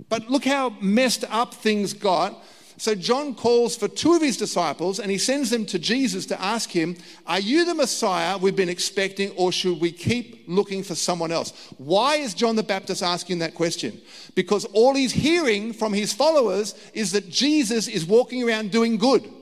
But 0.09 0.29
look 0.31 0.45
how 0.45 0.71
messed 0.81 1.25
up 1.29 1.55
things 1.55 1.93
got. 1.93 2.43
So 2.83 2.97
John 2.97 3.37
calls 3.37 3.77
for 3.77 3.87
two 3.87 4.15
of 4.15 4.23
his 4.23 4.37
disciples 4.37 4.99
and 4.99 5.09
he 5.09 5.17
sends 5.17 5.51
them 5.51 5.65
to 5.67 5.79
Jesus 5.79 6.27
to 6.27 6.43
ask 6.43 6.69
him, 6.69 6.97
Are 7.29 7.39
you 7.39 7.65
the 7.65 7.77
Messiah 7.77 8.37
we've 8.37 8.57
been 8.57 8.69
expecting, 8.69 9.31
or 9.37 9.53
should 9.53 9.81
we 9.81 9.93
keep 9.93 10.43
looking 10.49 10.83
for 10.83 10.97
someone 10.97 11.31
else? 11.31 11.53
Why 11.79 12.17
is 12.17 12.35
John 12.35 12.57
the 12.57 12.65
Baptist 12.65 13.01
asking 13.01 13.39
that 13.39 13.55
question? 13.55 14.01
Because 14.35 14.65
all 14.65 14.97
he's 14.97 15.13
hearing 15.13 15.73
from 15.73 15.93
his 15.93 16.13
followers 16.13 16.75
is 16.93 17.13
that 17.13 17.29
Jesus 17.29 17.87
is 17.87 18.05
walking 18.05 18.43
around 18.43 18.73
doing 18.73 18.97
good. 18.97 19.33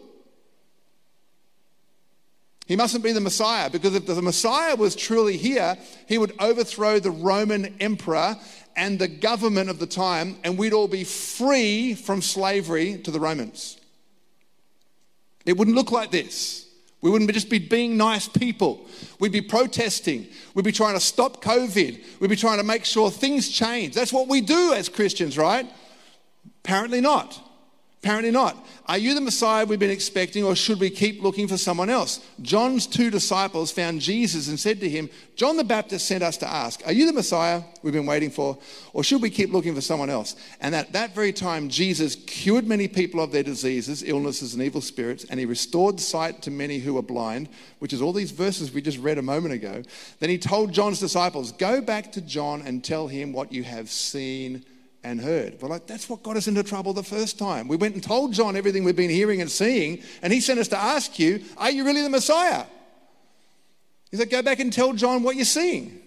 He 2.70 2.76
mustn't 2.76 3.02
be 3.02 3.10
the 3.10 3.20
Messiah 3.20 3.68
because 3.68 3.96
if 3.96 4.06
the 4.06 4.22
Messiah 4.22 4.76
was 4.76 4.94
truly 4.94 5.36
here, 5.36 5.76
he 6.06 6.18
would 6.18 6.32
overthrow 6.38 7.00
the 7.00 7.10
Roman 7.10 7.74
emperor 7.80 8.36
and 8.76 8.96
the 8.96 9.08
government 9.08 9.70
of 9.70 9.80
the 9.80 9.88
time, 9.88 10.36
and 10.44 10.56
we'd 10.56 10.72
all 10.72 10.86
be 10.86 11.02
free 11.02 11.94
from 11.94 12.22
slavery 12.22 12.98
to 12.98 13.10
the 13.10 13.18
Romans. 13.18 13.76
It 15.44 15.56
wouldn't 15.56 15.74
look 15.74 15.90
like 15.90 16.12
this. 16.12 16.68
We 17.00 17.10
wouldn't 17.10 17.32
just 17.32 17.50
be 17.50 17.58
being 17.58 17.96
nice 17.96 18.28
people. 18.28 18.86
We'd 19.18 19.32
be 19.32 19.40
protesting. 19.40 20.28
We'd 20.54 20.64
be 20.64 20.70
trying 20.70 20.94
to 20.94 21.00
stop 21.00 21.42
COVID. 21.42 22.20
We'd 22.20 22.30
be 22.30 22.36
trying 22.36 22.58
to 22.58 22.64
make 22.64 22.84
sure 22.84 23.10
things 23.10 23.48
change. 23.48 23.96
That's 23.96 24.12
what 24.12 24.28
we 24.28 24.42
do 24.42 24.74
as 24.74 24.88
Christians, 24.88 25.36
right? 25.36 25.66
Apparently 26.62 27.00
not. 27.00 27.49
Apparently 28.02 28.30
not. 28.30 28.56
Are 28.86 28.96
you 28.96 29.12
the 29.14 29.20
Messiah 29.20 29.66
we've 29.66 29.78
been 29.78 29.90
expecting, 29.90 30.42
or 30.42 30.56
should 30.56 30.80
we 30.80 30.88
keep 30.88 31.22
looking 31.22 31.46
for 31.46 31.58
someone 31.58 31.90
else? 31.90 32.24
John's 32.40 32.86
two 32.86 33.10
disciples 33.10 33.70
found 33.70 34.00
Jesus 34.00 34.48
and 34.48 34.58
said 34.58 34.80
to 34.80 34.88
him, 34.88 35.10
John 35.36 35.58
the 35.58 35.64
Baptist 35.64 36.06
sent 36.06 36.22
us 36.22 36.38
to 36.38 36.48
ask, 36.48 36.80
Are 36.86 36.92
you 36.92 37.04
the 37.04 37.12
Messiah 37.12 37.60
we've 37.82 37.92
been 37.92 38.06
waiting 38.06 38.30
for, 38.30 38.56
or 38.94 39.04
should 39.04 39.20
we 39.20 39.28
keep 39.28 39.52
looking 39.52 39.74
for 39.74 39.82
someone 39.82 40.08
else? 40.08 40.34
And 40.62 40.74
at 40.74 40.94
that 40.94 41.14
very 41.14 41.30
time, 41.30 41.68
Jesus 41.68 42.14
cured 42.14 42.66
many 42.66 42.88
people 42.88 43.20
of 43.20 43.32
their 43.32 43.42
diseases, 43.42 44.02
illnesses, 44.02 44.54
and 44.54 44.62
evil 44.62 44.80
spirits, 44.80 45.24
and 45.24 45.38
he 45.38 45.44
restored 45.44 46.00
sight 46.00 46.40
to 46.42 46.50
many 46.50 46.78
who 46.78 46.94
were 46.94 47.02
blind, 47.02 47.50
which 47.80 47.92
is 47.92 48.00
all 48.00 48.14
these 48.14 48.30
verses 48.30 48.72
we 48.72 48.80
just 48.80 48.98
read 48.98 49.18
a 49.18 49.22
moment 49.22 49.52
ago. 49.52 49.82
Then 50.20 50.30
he 50.30 50.38
told 50.38 50.72
John's 50.72 51.00
disciples, 51.00 51.52
Go 51.52 51.82
back 51.82 52.12
to 52.12 52.22
John 52.22 52.62
and 52.62 52.82
tell 52.82 53.08
him 53.08 53.34
what 53.34 53.52
you 53.52 53.62
have 53.62 53.90
seen 53.90 54.64
and 55.02 55.20
heard. 55.20 55.60
We're 55.60 55.68
like, 55.68 55.86
that's 55.86 56.08
what 56.08 56.22
got 56.22 56.36
us 56.36 56.46
into 56.46 56.62
trouble 56.62 56.92
the 56.92 57.02
first 57.02 57.38
time. 57.38 57.68
We 57.68 57.76
went 57.76 57.94
and 57.94 58.02
told 58.02 58.32
John 58.32 58.56
everything 58.56 58.84
we've 58.84 58.96
been 58.96 59.10
hearing 59.10 59.40
and 59.40 59.50
seeing, 59.50 60.02
and 60.22 60.32
he 60.32 60.40
sent 60.40 60.60
us 60.60 60.68
to 60.68 60.78
ask 60.78 61.18
you, 61.18 61.42
Are 61.56 61.70
you 61.70 61.84
really 61.84 62.02
the 62.02 62.10
Messiah? 62.10 62.64
He 64.10 64.16
said, 64.16 64.30
Go 64.30 64.42
back 64.42 64.60
and 64.60 64.72
tell 64.72 64.92
John 64.92 65.22
what 65.22 65.36
you're 65.36 65.44
seeing. 65.44 66.00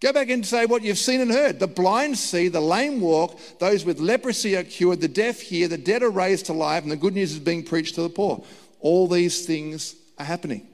Go 0.00 0.12
back 0.12 0.28
and 0.28 0.44
say 0.44 0.66
what 0.66 0.82
you've 0.82 0.98
seen 0.98 1.20
and 1.20 1.30
heard. 1.30 1.60
The 1.60 1.66
blind 1.66 2.18
see, 2.18 2.48
the 2.48 2.60
lame 2.60 3.00
walk, 3.00 3.38
those 3.58 3.84
with 3.84 4.00
leprosy 4.00 4.56
are 4.56 4.64
cured, 4.64 5.00
the 5.00 5.08
deaf 5.08 5.40
hear, 5.40 5.68
the 5.68 5.78
dead 5.78 6.02
are 6.02 6.10
raised 6.10 6.46
to 6.46 6.52
life, 6.52 6.82
and 6.82 6.92
the 6.92 6.96
good 6.96 7.14
news 7.14 7.32
is 7.32 7.38
being 7.38 7.62
preached 7.62 7.94
to 7.94 8.02
the 8.02 8.10
poor. 8.10 8.44
All 8.80 9.08
these 9.08 9.46
things 9.46 9.94
are 10.18 10.24
happening. 10.26 10.66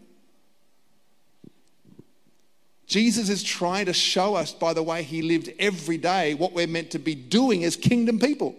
Jesus 2.90 3.28
is 3.28 3.44
trying 3.44 3.86
to 3.86 3.92
show 3.92 4.34
us 4.34 4.52
by 4.52 4.74
the 4.74 4.82
way 4.82 5.04
he 5.04 5.22
lived 5.22 5.48
every 5.60 5.96
day 5.96 6.34
what 6.34 6.52
we're 6.52 6.66
meant 6.66 6.90
to 6.90 6.98
be 6.98 7.14
doing 7.14 7.62
as 7.62 7.76
kingdom 7.76 8.18
people. 8.18 8.56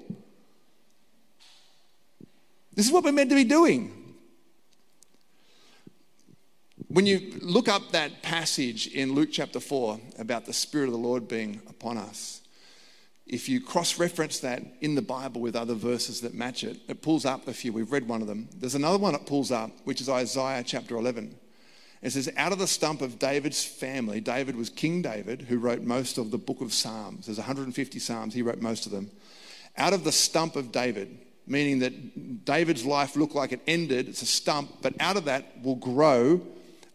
This 2.73 2.85
is 2.85 2.93
what 2.93 3.03
we're 3.03 3.11
meant 3.11 3.29
to 3.31 3.35
be 3.35 3.43
doing. 3.43 4.15
When 6.87 7.05
you 7.05 7.37
look 7.41 7.67
up 7.67 7.91
that 7.91 8.21
passage 8.21 8.87
in 8.87 9.15
Luke 9.15 9.29
chapter 9.33 9.59
4 9.59 9.99
about 10.17 10.45
the 10.45 10.53
Spirit 10.53 10.85
of 10.85 10.93
the 10.93 10.97
Lord 10.97 11.27
being 11.27 11.61
upon 11.67 11.97
us, 11.97 12.39
if 13.27 13.49
you 13.49 13.59
cross 13.59 13.99
reference 13.99 14.39
that 14.39 14.63
in 14.79 14.95
the 14.95 15.01
Bible 15.01 15.41
with 15.41 15.57
other 15.57 15.73
verses 15.73 16.21
that 16.21 16.33
match 16.33 16.63
it, 16.63 16.79
it 16.87 17.01
pulls 17.01 17.25
up 17.25 17.49
a 17.49 17.53
few. 17.53 17.73
We've 17.73 17.91
read 17.91 18.07
one 18.07 18.21
of 18.21 18.29
them. 18.29 18.47
There's 18.55 18.75
another 18.75 18.97
one 18.97 19.11
that 19.11 19.25
pulls 19.25 19.51
up, 19.51 19.71
which 19.83 19.99
is 19.99 20.07
Isaiah 20.07 20.63
chapter 20.65 20.95
11. 20.95 21.35
It 22.01 22.11
says, 22.11 22.31
out 22.35 22.51
of 22.51 22.57
the 22.57 22.67
stump 22.67 23.01
of 23.01 23.19
David's 23.19 23.63
family, 23.63 24.19
David 24.21 24.55
was 24.55 24.69
King 24.69 25.03
David, 25.03 25.43
who 25.43 25.59
wrote 25.59 25.81
most 25.81 26.17
of 26.17 26.31
the 26.31 26.37
book 26.37 26.61
of 26.61 26.73
Psalms. 26.73 27.27
There's 27.27 27.37
150 27.37 27.99
Psalms, 27.99 28.33
he 28.33 28.41
wrote 28.41 28.59
most 28.59 28.87
of 28.87 28.91
them. 28.91 29.11
Out 29.77 29.93
of 29.93 30.03
the 30.03 30.11
stump 30.11 30.55
of 30.55 30.71
David, 30.71 31.19
meaning 31.45 31.79
that 31.79 32.43
David's 32.43 32.85
life 32.85 33.15
looked 33.15 33.35
like 33.35 33.51
it 33.51 33.61
ended, 33.67 34.09
it's 34.09 34.23
a 34.23 34.25
stump, 34.25 34.81
but 34.81 34.95
out 34.99 35.15
of 35.15 35.25
that 35.25 35.61
will 35.63 35.75
grow 35.75 36.41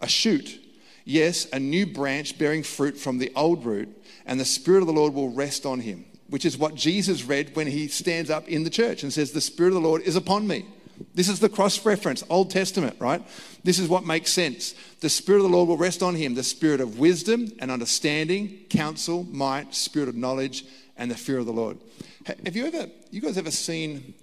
a 0.01 0.09
shoot. 0.09 0.61
Yes, 1.05 1.47
a 1.53 1.61
new 1.61 1.87
branch 1.87 2.37
bearing 2.37 2.65
fruit 2.65 2.99
from 2.99 3.19
the 3.19 3.31
old 3.37 3.65
root, 3.65 3.89
and 4.27 4.41
the 4.41 4.45
Spirit 4.45 4.81
of 4.81 4.89
the 4.89 4.93
Lord 4.93 5.15
will 5.15 5.31
rest 5.31 5.65
on 5.65 5.79
him, 5.79 6.05
which 6.29 6.45
is 6.45 6.59
what 6.59 6.75
Jesus 6.75 7.23
read 7.23 7.55
when 7.55 7.69
he 7.69 7.87
stands 7.87 8.29
up 8.29 8.49
in 8.49 8.65
the 8.65 8.71
church 8.71 9.05
and 9.05 9.13
says, 9.13 9.31
The 9.31 9.41
Spirit 9.41 9.69
of 9.69 9.75
the 9.75 9.89
Lord 9.89 10.03
is 10.03 10.17
upon 10.17 10.49
me 10.49 10.67
This 11.15 11.29
is 11.29 11.41
the 11.41 11.49
cross 11.49 11.85
reference, 11.85 12.23
Old 12.29 12.51
Testament, 12.51 12.97
right? 12.99 13.23
This 13.65 13.79
is 13.79 13.89
what 13.89 14.05
makes 14.05 14.33
sense. 14.33 14.75
The 15.01 15.09
Spirit 15.09 15.39
of 15.39 15.45
the 15.45 15.57
Lord 15.57 15.69
will 15.69 15.77
rest 15.77 16.03
on 16.03 16.15
him, 16.15 16.35
the 16.35 16.43
spirit 16.43 16.81
of 16.81 16.99
wisdom 16.99 17.53
and 17.59 17.71
understanding, 17.71 18.65
counsel, 18.71 19.25
might, 19.25 19.75
spirit 19.75 20.09
of 20.09 20.15
knowledge, 20.15 20.65
and 20.97 21.11
the 21.11 21.17
fear 21.17 21.39
of 21.39 21.47
the 21.47 21.53
Lord. 21.53 21.79
Have 22.27 22.57
you 22.57 22.67
ever, 22.67 22.87
you 23.11 23.21
guys 23.21 23.39
ever 23.39 23.51
seen, 23.51 24.15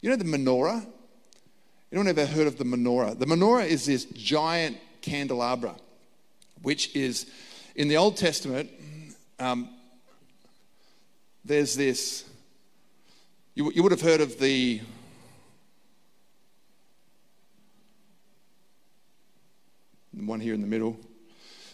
you 0.00 0.10
know 0.10 0.16
the 0.16 0.24
menorah? 0.24 0.84
Anyone 1.92 2.08
ever 2.08 2.26
heard 2.26 2.46
of 2.46 2.58
the 2.58 2.64
menorah? 2.64 3.16
The 3.18 3.26
menorah 3.26 3.66
is 3.66 3.86
this 3.86 4.04
giant 4.06 4.76
candelabra, 5.00 5.76
which 6.62 6.94
is 6.96 7.30
in 7.76 7.88
the 7.88 7.96
Old 7.96 8.16
Testament. 8.16 8.70
Um, 9.38 9.68
there's 11.44 11.76
this. 11.76 12.24
You, 13.54 13.70
you 13.72 13.82
would 13.82 13.92
have 13.92 14.00
heard 14.00 14.20
of 14.20 14.38
the 14.40 14.80
one 20.16 20.40
here 20.40 20.54
in 20.54 20.60
the 20.60 20.66
middle. 20.66 20.98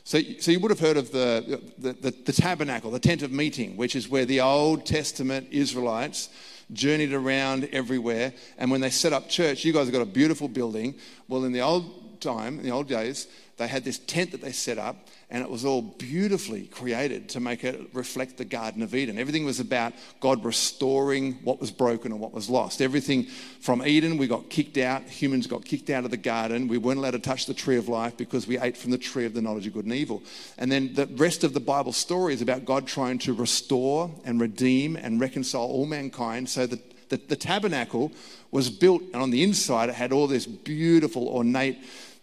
So, 0.05 0.19
so 0.41 0.51
you 0.51 0.61
would 0.61 0.71
have 0.71 0.81
heard 0.81 0.97
of 0.97 1.13
the, 1.13 1.61
the, 1.79 1.93
the, 1.93 2.11
the, 2.11 2.33
tabernacle, 2.33 2.91
the 2.91 2.99
tent 2.99 3.23
of 3.23 3.31
meeting, 3.31 3.77
which 3.77 3.95
is 3.95 4.09
where 4.09 4.25
the 4.25 4.41
Old 4.41 4.87
Testament 4.87 5.49
Israelites 5.51 6.31
journeyed 6.73 7.13
around 7.13 7.69
everywhere. 7.73 8.33
And 8.59 8.71
when 8.71 8.81
they 8.81 8.91
set 8.91 9.13
up 9.13 9.29
church, 9.29 9.65
you 9.65 9.73
guys 9.73 9.87
have 9.87 9.93
got 9.93 10.03
a 10.03 10.07
beautiful 10.07 10.49
building. 10.49 10.95
Well, 11.29 11.45
in 11.45 11.53
the 11.53 11.61
old 11.61 12.21
time, 12.21 12.59
in 12.59 12.65
the 12.65 12.71
old 12.71 12.89
days, 12.89 13.27
they 13.61 13.69
had 13.69 13.85
this 13.85 13.99
tent 13.99 14.33
that 14.33 14.41
they 14.41 14.53
set 14.53 14.79
up, 14.79 15.07
and 15.29 15.43
it 15.43 15.51
was 15.51 15.67
all 15.67 15.83
beautifully 15.83 16.67
created 16.67 17.29
to 17.29 17.41
make 17.41 17.63
it 17.63 17.91
reflect 17.93 18.39
the 18.39 18.45
Garden 18.45 18.83
of 18.83 18.95
Eden. 18.95 19.19
Everything 19.19 19.45
was 19.45 19.61
about 19.61 19.93
God 20.19 20.43
restoring 20.47 21.35
what 21.45 21.61
was 21.61 21.71
broken 21.71 22.11
and 22.11 22.21
what 22.21 22.33
was 22.33 22.49
lost. 22.49 22.81
Everything 22.81 23.25
from 23.61 23.87
Eden, 23.87 24.17
we 24.17 24.27
got 24.27 24.49
kicked 24.49 24.79
out. 24.79 25.03
Humans 25.03 25.47
got 25.47 25.63
kicked 25.63 25.91
out 25.91 26.07
of 26.07 26.11
the 26.11 26.17
garden. 26.17 26.69
We 26.69 26.79
weren't 26.79 26.99
allowed 26.99 27.11
to 27.11 27.19
touch 27.19 27.45
the 27.45 27.53
tree 27.53 27.77
of 27.77 27.87
life 27.87 28.17
because 28.17 28.47
we 28.47 28.59
ate 28.59 28.79
from 28.79 28.93
the 28.93 28.99
tree 28.99 29.27
of 29.27 29.35
the 29.35 29.43
knowledge 29.43 29.67
of 29.67 29.75
good 29.75 29.85
and 29.85 29.95
evil. 29.95 30.23
And 30.57 30.73
then 30.73 30.95
the 30.95 31.07
rest 31.07 31.45
of 31.45 31.53
the 31.53 31.61
Bible 31.61 31.93
story 31.93 32.33
is 32.33 32.41
about 32.41 32.65
God 32.65 32.87
trying 32.87 33.19
to 33.21 33.35
restore 33.35 34.11
and 34.25 34.41
redeem 34.41 34.97
and 34.97 35.21
reconcile 35.21 35.61
all 35.61 35.85
mankind 35.85 36.49
so 36.49 36.67
that 36.67 37.11
the, 37.11 37.19
the 37.19 37.37
tabernacle 37.37 38.11
was 38.51 38.71
built, 38.71 39.03
and 39.13 39.17
on 39.17 39.31
the 39.31 39.43
inside, 39.43 39.91
it 39.91 39.97
had 39.97 40.13
all 40.13 40.27
this 40.27 40.47
beautiful, 40.47 41.29
ornate 41.29 41.77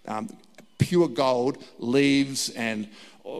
um, 0.07 0.29
pure 0.77 1.07
gold, 1.07 1.63
leaves 1.79 2.49
and 2.49 2.87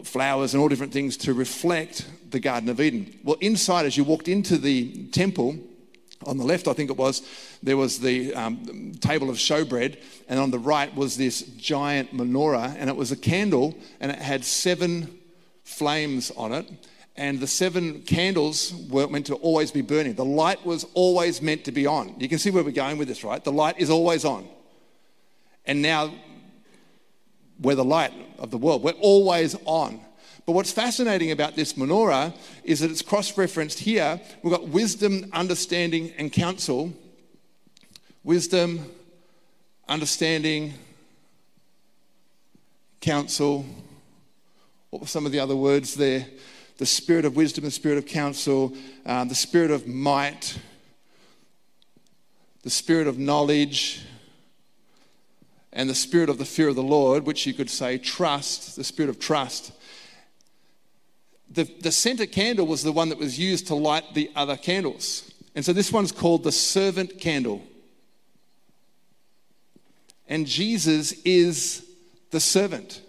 flowers 0.04 0.54
and 0.54 0.62
all 0.62 0.68
different 0.68 0.92
things 0.92 1.16
to 1.16 1.32
reflect 1.32 2.06
the 2.30 2.40
Garden 2.40 2.68
of 2.68 2.80
Eden. 2.80 3.18
Well, 3.24 3.36
inside, 3.40 3.86
as 3.86 3.96
you 3.96 4.04
walked 4.04 4.28
into 4.28 4.58
the 4.58 5.06
temple, 5.08 5.56
on 6.26 6.36
the 6.36 6.44
left, 6.44 6.68
I 6.68 6.72
think 6.72 6.90
it 6.90 6.96
was, 6.96 7.22
there 7.62 7.76
was 7.76 8.00
the 8.00 8.34
um, 8.34 8.92
table 9.00 9.30
of 9.30 9.36
showbread, 9.36 10.02
and 10.28 10.38
on 10.38 10.50
the 10.50 10.58
right 10.58 10.94
was 10.94 11.16
this 11.16 11.42
giant 11.42 12.14
menorah, 12.14 12.74
and 12.76 12.90
it 12.90 12.96
was 12.96 13.12
a 13.12 13.16
candle, 13.16 13.78
and 14.00 14.10
it 14.10 14.18
had 14.18 14.44
seven 14.44 15.18
flames 15.62 16.30
on 16.32 16.52
it. 16.52 16.68
And 17.16 17.40
the 17.40 17.46
seven 17.46 18.02
candles 18.02 18.72
were 18.88 19.08
meant 19.08 19.26
to 19.26 19.34
always 19.36 19.72
be 19.72 19.80
burning. 19.80 20.14
The 20.14 20.24
light 20.24 20.64
was 20.64 20.86
always 20.94 21.42
meant 21.42 21.64
to 21.64 21.72
be 21.72 21.84
on. 21.86 22.14
You 22.18 22.28
can 22.28 22.38
see 22.38 22.50
where 22.50 22.62
we're 22.62 22.70
going 22.70 22.96
with 22.96 23.08
this, 23.08 23.24
right? 23.24 23.42
The 23.42 23.50
light 23.50 23.78
is 23.78 23.90
always 23.90 24.24
on. 24.24 24.46
And 25.66 25.82
now 25.82 26.12
we're 27.60 27.74
the 27.74 27.84
light 27.84 28.12
of 28.38 28.50
the 28.50 28.58
world. 28.58 28.82
We're 28.82 28.92
always 28.92 29.56
on. 29.64 30.00
But 30.46 30.52
what's 30.52 30.72
fascinating 30.72 31.30
about 31.30 31.56
this 31.56 31.74
menorah 31.74 32.34
is 32.64 32.80
that 32.80 32.90
it's 32.90 33.02
cross 33.02 33.36
referenced 33.36 33.80
here. 33.80 34.20
We've 34.42 34.52
got 34.52 34.68
wisdom, 34.68 35.26
understanding, 35.32 36.12
and 36.16 36.32
counsel. 36.32 36.92
Wisdom, 38.24 38.86
understanding, 39.88 40.74
counsel. 43.00 43.66
What 44.90 45.02
were 45.02 45.08
some 45.08 45.26
of 45.26 45.32
the 45.32 45.40
other 45.40 45.56
words 45.56 45.94
there? 45.94 46.26
The 46.78 46.86
spirit 46.86 47.24
of 47.24 47.36
wisdom, 47.36 47.64
the 47.64 47.70
spirit 47.70 47.98
of 47.98 48.06
counsel, 48.06 48.74
uh, 49.04 49.24
the 49.24 49.34
spirit 49.34 49.70
of 49.70 49.86
might, 49.86 50.58
the 52.62 52.70
spirit 52.70 53.06
of 53.06 53.18
knowledge, 53.18 54.04
and 55.78 55.88
the 55.88 55.94
spirit 55.94 56.28
of 56.28 56.38
the 56.38 56.44
fear 56.44 56.66
of 56.66 56.74
the 56.74 56.82
Lord, 56.82 57.24
which 57.24 57.46
you 57.46 57.54
could 57.54 57.70
say 57.70 57.98
trust, 57.98 58.74
the 58.74 58.82
spirit 58.82 59.08
of 59.08 59.20
trust. 59.20 59.70
The, 61.48 61.70
the 61.80 61.92
center 61.92 62.26
candle 62.26 62.66
was 62.66 62.82
the 62.82 62.90
one 62.90 63.10
that 63.10 63.18
was 63.18 63.38
used 63.38 63.68
to 63.68 63.76
light 63.76 64.12
the 64.12 64.28
other 64.34 64.56
candles. 64.56 65.32
And 65.54 65.64
so 65.64 65.72
this 65.72 65.92
one's 65.92 66.10
called 66.10 66.42
the 66.42 66.50
servant 66.50 67.20
candle. 67.20 67.62
And 70.26 70.48
Jesus 70.48 71.12
is 71.24 71.88
the 72.32 72.40
servant. 72.40 73.00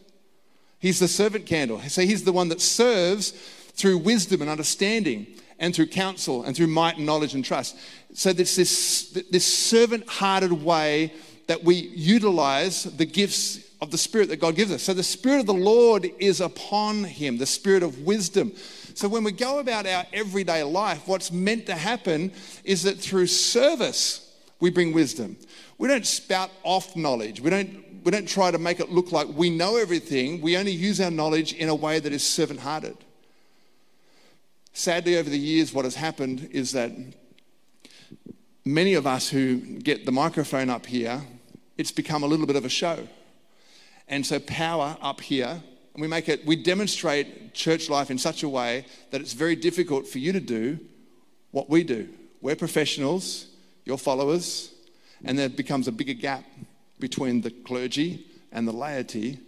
He's 0.78 1.00
the 1.00 1.08
servant 1.08 1.48
candle. 1.48 1.82
So 1.82 2.04
he's 2.04 2.24
the 2.24 2.32
one 2.32 2.50
that 2.50 2.62
serves 2.62 3.32
through 3.32 3.98
wisdom 3.98 4.42
and 4.42 4.50
understanding 4.50 5.26
and 5.58 5.74
through 5.74 5.88
counsel 5.88 6.44
and 6.44 6.56
through 6.56 6.68
might 6.68 6.98
and 6.98 7.06
knowledge 7.08 7.34
and 7.34 7.44
trust. 7.44 7.76
So 8.14 8.32
there's 8.32 8.56
this, 8.56 9.10
this 9.32 9.46
servant 9.46 10.08
hearted 10.08 10.54
way 10.54 11.14
that 11.50 11.64
we 11.64 11.74
utilize 11.74 12.84
the 12.84 13.08
gifts 13.08 13.60
of 13.82 13.90
the 13.90 13.98
Spirit 13.98 14.30
that 14.30 14.38
God 14.38 14.56
gives 14.56 14.72
us. 14.72 14.84
So 14.84 14.94
the 14.94 15.02
Spirit 15.02 15.40
of 15.40 15.46
the 15.48 15.54
Lord 15.56 16.08
is 16.20 16.42
upon 16.42 17.04
him, 17.04 17.40
the 17.40 17.48
Spirit 17.48 17.82
of 17.82 18.02
wisdom. 18.02 18.54
So 18.94 19.10
when 19.10 19.24
we 19.24 19.32
go 19.32 19.58
about 19.58 19.88
our 19.88 20.06
everyday 20.14 20.62
life, 20.62 21.08
what's 21.08 21.32
meant 21.32 21.66
to 21.66 21.74
happen 21.74 22.34
is 22.64 22.84
that 22.84 23.00
through 23.00 23.26
service, 23.26 24.32
we 24.60 24.70
bring 24.70 24.94
wisdom. 24.94 25.38
We 25.80 25.88
don't 25.88 26.06
spout 26.06 26.52
off 26.62 26.96
knowledge. 26.96 27.42
We 27.42 27.50
don't, 27.50 28.04
we 28.04 28.12
don't 28.12 28.30
try 28.30 28.52
to 28.52 28.60
make 28.60 28.80
it 28.80 28.92
look 28.92 29.12
like 29.12 29.28
we 29.30 29.50
know 29.50 29.76
everything. 29.76 30.42
We 30.42 30.56
only 30.56 30.74
use 30.74 31.02
our 31.02 31.10
knowledge 31.10 31.54
in 31.54 31.68
a 31.68 31.74
way 31.74 32.00
that 32.00 32.14
is 32.14 32.24
servant 32.24 32.60
hearted. 32.60 32.96
Sadly, 34.74 35.18
over 35.18 35.32
the 35.32 35.40
years, 35.40 35.74
what 35.74 35.86
has 35.86 35.96
happened 35.96 36.50
is 36.52 36.74
that 36.74 36.92
many 38.66 38.94
of 38.94 39.08
us 39.08 39.32
who 39.32 39.58
get 39.58 40.06
the 40.06 40.12
microphone 40.12 40.70
up 40.70 40.86
here 40.86 41.24
it's 41.80 41.92
become 41.94 42.24
a 42.24 42.28
little 42.28 42.46
bit 42.46 42.58
of 42.58 42.66
a 42.66 42.70
show. 42.70 43.08
And 44.10 44.26
so, 44.26 44.38
power 44.38 44.98
up 45.02 45.22
here, 45.22 45.48
and 45.94 46.02
we 46.02 46.10
make 46.10 46.28
it, 46.28 46.46
we 46.46 46.58
demonstrate 46.58 47.54
church 47.54 47.90
life 47.90 48.12
in 48.12 48.18
such 48.18 48.44
a 48.44 48.50
way 48.50 48.86
that 49.12 49.22
it's 49.22 49.32
very 49.32 49.56
difficult 49.56 50.06
for 50.06 50.20
you 50.20 50.34
to 50.34 50.42
do 50.42 50.78
what 51.52 51.70
we 51.70 51.86
do. 51.86 52.10
We're 52.42 52.58
professionals, 52.58 53.48
you're 53.86 53.98
followers, 53.98 54.74
and 55.24 55.40
there 55.40 55.48
becomes 55.48 55.88
a 55.88 55.94
bigger 55.94 56.14
gap 56.14 56.44
between 57.00 57.40
the 57.40 57.50
clergy 57.50 58.28
and 58.52 58.68
the 58.68 58.74
laity, 58.74 59.40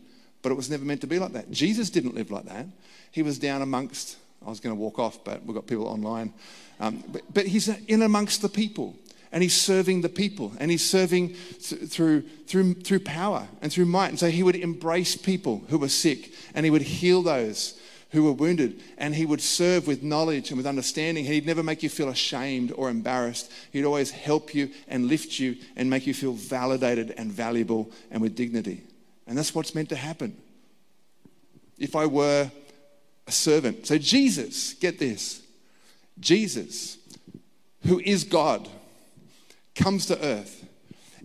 but 0.41 0.54
it 0.54 0.56
was 0.56 0.70
never 0.70 0.86
meant 0.86 1.02
to 1.02 1.08
be 1.08 1.20
like 1.20 1.34
that. 1.34 1.52
Jesus 1.52 1.89
didn't 1.89 2.15
live 2.15 2.32
like 2.32 2.46
that. 2.46 2.65
He 3.12 3.24
was 3.24 3.39
down 3.39 3.62
amongst, 3.62 4.15
I 4.46 4.50
was 4.50 4.62
going 4.62 4.74
to 4.74 4.82
walk 4.82 5.00
off, 5.00 5.22
but 5.26 5.44
we've 5.46 5.56
got 5.56 5.67
people 5.67 5.88
online. 5.88 6.34
Um, 6.80 7.04
but, 7.12 7.24
but 7.34 7.46
he's 7.46 7.67
in 7.67 8.02
amongst 8.04 8.41
the 8.41 8.50
people 8.50 8.96
and 9.32 9.41
he's 9.41 9.60
serving 9.60 10.02
the 10.02 10.10
people 10.10 10.54
and 10.60 10.70
he's 10.70 10.88
serving 10.88 11.36
th- 11.62 11.89
through, 11.89 12.22
through, 12.48 12.74
through 12.74 13.00
power 13.00 13.48
and 13.62 13.72
through 13.72 13.86
might. 13.86 14.10
And 14.10 14.20
so 14.20 14.30
he 14.30 14.44
would 14.44 14.56
embrace 14.56 15.15
people 15.15 15.63
who 15.70 15.78
were 15.78 15.89
sick 15.89 16.34
and 16.54 16.65
he 16.65 16.70
would 16.70 16.82
heal 16.82 17.22
those 17.22 17.80
who 18.12 18.24
were 18.24 18.34
wounded 18.34 18.82
and 18.98 19.15
he 19.15 19.26
would 19.26 19.41
serve 19.41 19.88
with 19.88 20.04
knowledge 20.04 20.50
and 20.50 20.58
with 20.58 20.67
understanding. 20.67 21.24
He'd 21.24 21.46
never 21.46 21.63
make 21.63 21.82
you 21.82 21.89
feel 21.89 22.10
ashamed 22.10 22.74
or 22.76 22.89
embarrassed. 22.89 23.52
He'd 23.72 23.86
always 23.86 24.12
help 24.12 24.54
you 24.54 24.70
and 24.88 25.08
lift 25.08 25.39
you 25.39 25.56
and 25.78 25.89
make 25.89 26.06
you 26.06 26.13
feel 26.13 26.34
validated 26.34 27.13
and 27.17 27.32
valuable 27.32 27.89
and 28.12 28.22
with 28.22 28.36
dignity. 28.36 28.84
And 29.28 29.38
that's 29.38 29.56
what's 29.56 29.74
meant 29.74 29.89
to 29.89 29.96
happen. 29.96 30.36
If 31.78 31.96
I 31.96 32.06
were 32.06 32.52
a 33.28 33.32
servant. 33.32 33.88
So, 33.88 33.98
Jesus, 33.98 34.74
get 34.74 35.00
this 35.00 35.41
Jesus, 36.20 36.98
who 37.86 38.00
is 38.00 38.26
God 38.26 38.67
comes 39.76 40.06
to 40.08 40.24
earth, 40.24 40.66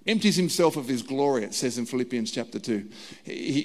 empties 0.07 0.37
himself 0.37 0.77
of 0.77 0.87
his 0.87 1.03
glory, 1.03 1.45
it 1.45 1.55
says 1.55 1.79
in 1.79 1.87
Philippians 1.87 2.31
chapter 2.31 2.59
2. 2.59 2.89
He, 3.25 3.63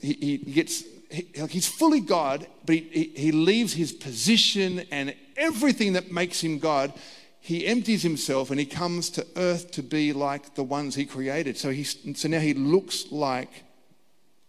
he, 0.00 0.12
he, 0.14 0.36
gets, 0.38 0.84
he, 1.10 1.28
he's 1.48 1.68
fully 1.68 2.00
God, 2.00 2.46
but 2.64 2.76
he, 2.76 3.12
he 3.14 3.32
leaves 3.32 3.72
his 3.72 3.92
position 3.92 4.80
and 4.90 5.14
everything 5.36 5.94
that 5.94 6.10
makes 6.10 6.40
him 6.40 6.58
God. 6.58 6.92
He 7.40 7.66
empties 7.66 8.02
himself 8.02 8.50
and 8.50 8.58
he 8.58 8.66
comes 8.66 9.10
to 9.10 9.26
earth 9.36 9.70
to 9.72 9.82
be 9.82 10.12
like 10.12 10.54
the 10.54 10.64
ones 10.64 10.94
he 10.94 11.04
created. 11.04 11.56
So, 11.56 11.70
he, 11.70 11.84
so 11.84 12.28
now 12.28 12.40
he 12.40 12.54
looks 12.54 13.10
like 13.10 13.64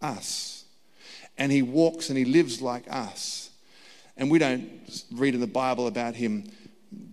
us. 0.01 0.65
And 1.37 1.51
he 1.51 1.61
walks 1.61 2.09
and 2.09 2.17
he 2.17 2.25
lives 2.25 2.61
like 2.61 2.83
us. 2.89 3.49
And 4.17 4.29
we 4.29 4.39
don't 4.39 4.69
read 5.13 5.33
in 5.33 5.39
the 5.39 5.47
Bible 5.47 5.87
about 5.87 6.15
him 6.15 6.51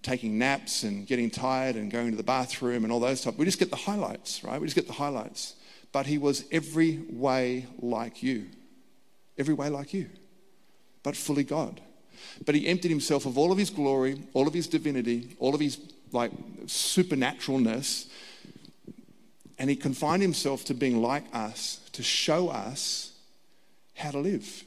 taking 0.02 0.38
naps 0.38 0.82
and 0.82 1.06
getting 1.06 1.30
tired 1.30 1.76
and 1.76 1.90
going 1.90 2.10
to 2.10 2.16
the 2.16 2.22
bathroom 2.22 2.84
and 2.84 2.92
all 2.92 3.00
those 3.00 3.20
stuff. 3.20 3.36
We 3.36 3.44
just 3.44 3.58
get 3.58 3.70
the 3.70 3.76
highlights, 3.76 4.42
right? 4.42 4.60
We 4.60 4.66
just 4.66 4.76
get 4.76 4.86
the 4.86 4.92
highlights. 4.92 5.54
But 5.92 6.06
he 6.06 6.18
was 6.18 6.44
every 6.50 7.02
way 7.08 7.66
like 7.80 8.22
you, 8.22 8.46
every 9.38 9.54
way 9.54 9.68
like 9.68 9.94
you, 9.94 10.08
but 11.02 11.16
fully 11.16 11.44
God. 11.44 11.80
But 12.44 12.54
he 12.54 12.66
emptied 12.66 12.90
himself 12.90 13.26
of 13.26 13.38
all 13.38 13.52
of 13.52 13.58
his 13.58 13.70
glory, 13.70 14.22
all 14.32 14.46
of 14.46 14.54
his 14.54 14.66
divinity, 14.66 15.36
all 15.38 15.54
of 15.54 15.60
his 15.60 15.78
like 16.12 16.32
supernaturalness, 16.66 18.08
and 19.58 19.70
he 19.70 19.76
confined 19.76 20.22
himself 20.22 20.64
to 20.66 20.74
being 20.74 21.00
like 21.00 21.24
us, 21.32 21.80
to 21.92 22.02
show 22.02 22.48
us 22.48 23.12
how 23.94 24.10
to 24.10 24.18
live. 24.18 24.64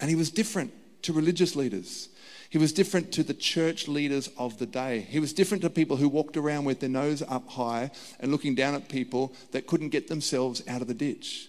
And 0.00 0.08
he 0.08 0.16
was 0.16 0.30
different 0.30 0.72
to 1.02 1.12
religious 1.12 1.54
leaders. 1.54 2.08
He 2.52 2.58
was 2.58 2.74
different 2.74 3.12
to 3.12 3.22
the 3.22 3.32
church 3.32 3.88
leaders 3.88 4.28
of 4.36 4.58
the 4.58 4.66
day. 4.66 5.06
He 5.08 5.20
was 5.20 5.32
different 5.32 5.62
to 5.62 5.70
people 5.70 5.96
who 5.96 6.06
walked 6.06 6.36
around 6.36 6.66
with 6.66 6.80
their 6.80 6.90
nose 6.90 7.22
up 7.22 7.48
high 7.48 7.90
and 8.20 8.30
looking 8.30 8.54
down 8.54 8.74
at 8.74 8.90
people 8.90 9.32
that 9.52 9.66
couldn't 9.66 9.88
get 9.88 10.08
themselves 10.08 10.62
out 10.68 10.82
of 10.82 10.86
the 10.86 10.92
ditch. 10.92 11.48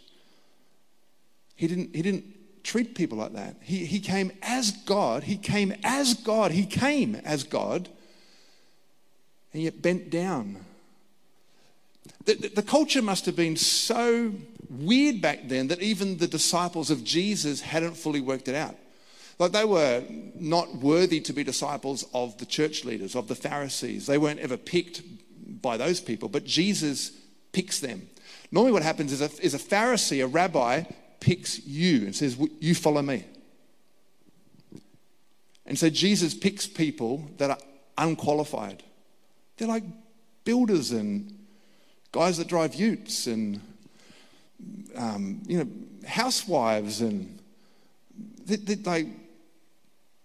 He 1.58 1.68
didn't, 1.68 1.94
he 1.94 2.02
didn't 2.02 2.64
treat 2.64 2.96
people 2.96 3.18
like 3.18 3.34
that. 3.34 3.58
He, 3.60 3.86
he 3.86 4.00
came 4.00 4.32
as 4.42 4.72
God. 4.72 5.24
He 5.24 5.36
came 5.36 5.76
as 5.84 6.14
God. 6.14 6.52
He 6.52 6.66
came 6.66 7.16
as 7.16 7.44
God 7.44 7.90
and 9.52 9.62
yet 9.62 9.82
bent 9.82 10.10
down. 10.10 10.64
The, 12.24 12.36
the, 12.36 12.48
the, 12.48 12.64
culture 12.64 13.02
must 13.02 13.26
have 13.26 13.36
been 13.36 13.58
so 13.58 14.32
weird 14.70 15.22
back 15.22 15.50
then 15.50 15.68
that 15.68 15.82
even 15.82 16.16
the 16.16 16.28
disciples 16.30 16.90
of 16.90 17.04
Jesus 17.04 17.60
hadn't 17.60 17.98
fully 17.98 18.22
worked 18.22 18.48
it 18.48 18.56
out. 18.56 18.78
Like 19.40 19.52
they 19.52 19.66
were 19.66 20.04
not 20.36 20.76
worthy 20.76 21.20
to 21.22 21.34
be 21.34 21.44
disciples 21.44 22.06
of 22.14 22.38
the 22.38 22.46
church 22.46 22.86
leaders, 22.86 23.16
of 23.16 23.28
the 23.28 23.36
Pharisees. 23.36 24.06
They 24.06 24.18
weren't 24.18 24.40
ever 24.40 24.58
picked 24.58 25.02
by 25.62 25.78
those 25.78 26.00
people, 26.00 26.30
but 26.30 26.46
Jesus 26.46 27.12
picks 27.52 27.80
them. 27.80 28.10
Normally, 28.52 28.72
what 28.72 28.84
happens 28.84 29.12
is 29.12 29.22
a, 29.22 29.30
is 29.44 29.54
a 29.54 29.60
Pharisee, 29.60 30.24
a 30.24 30.28
rabbi, 30.28 30.84
picks 31.20 31.66
you 31.66 32.06
and 32.06 32.16
says, 32.16 32.38
You 32.60 32.76
follow 32.76 33.02
me. 33.02 33.26
And 35.66 35.80
so 35.80 35.90
Jesus 35.90 36.34
picks 36.34 36.68
people 36.68 37.30
that 37.38 37.50
are 37.50 37.58
unqualified. 37.98 38.84
They're 39.58 39.68
like 39.68 39.84
builders 40.44 40.92
and 40.92 41.40
guys 42.12 42.38
that 42.38 42.48
drive 42.48 42.76
utes 42.76 43.28
and 43.28 43.62
um, 44.96 45.42
you 45.48 45.58
know 45.58 46.08
housewives 46.08 47.02
and 47.02 47.40
they, 48.46 48.58
they, 48.58 49.10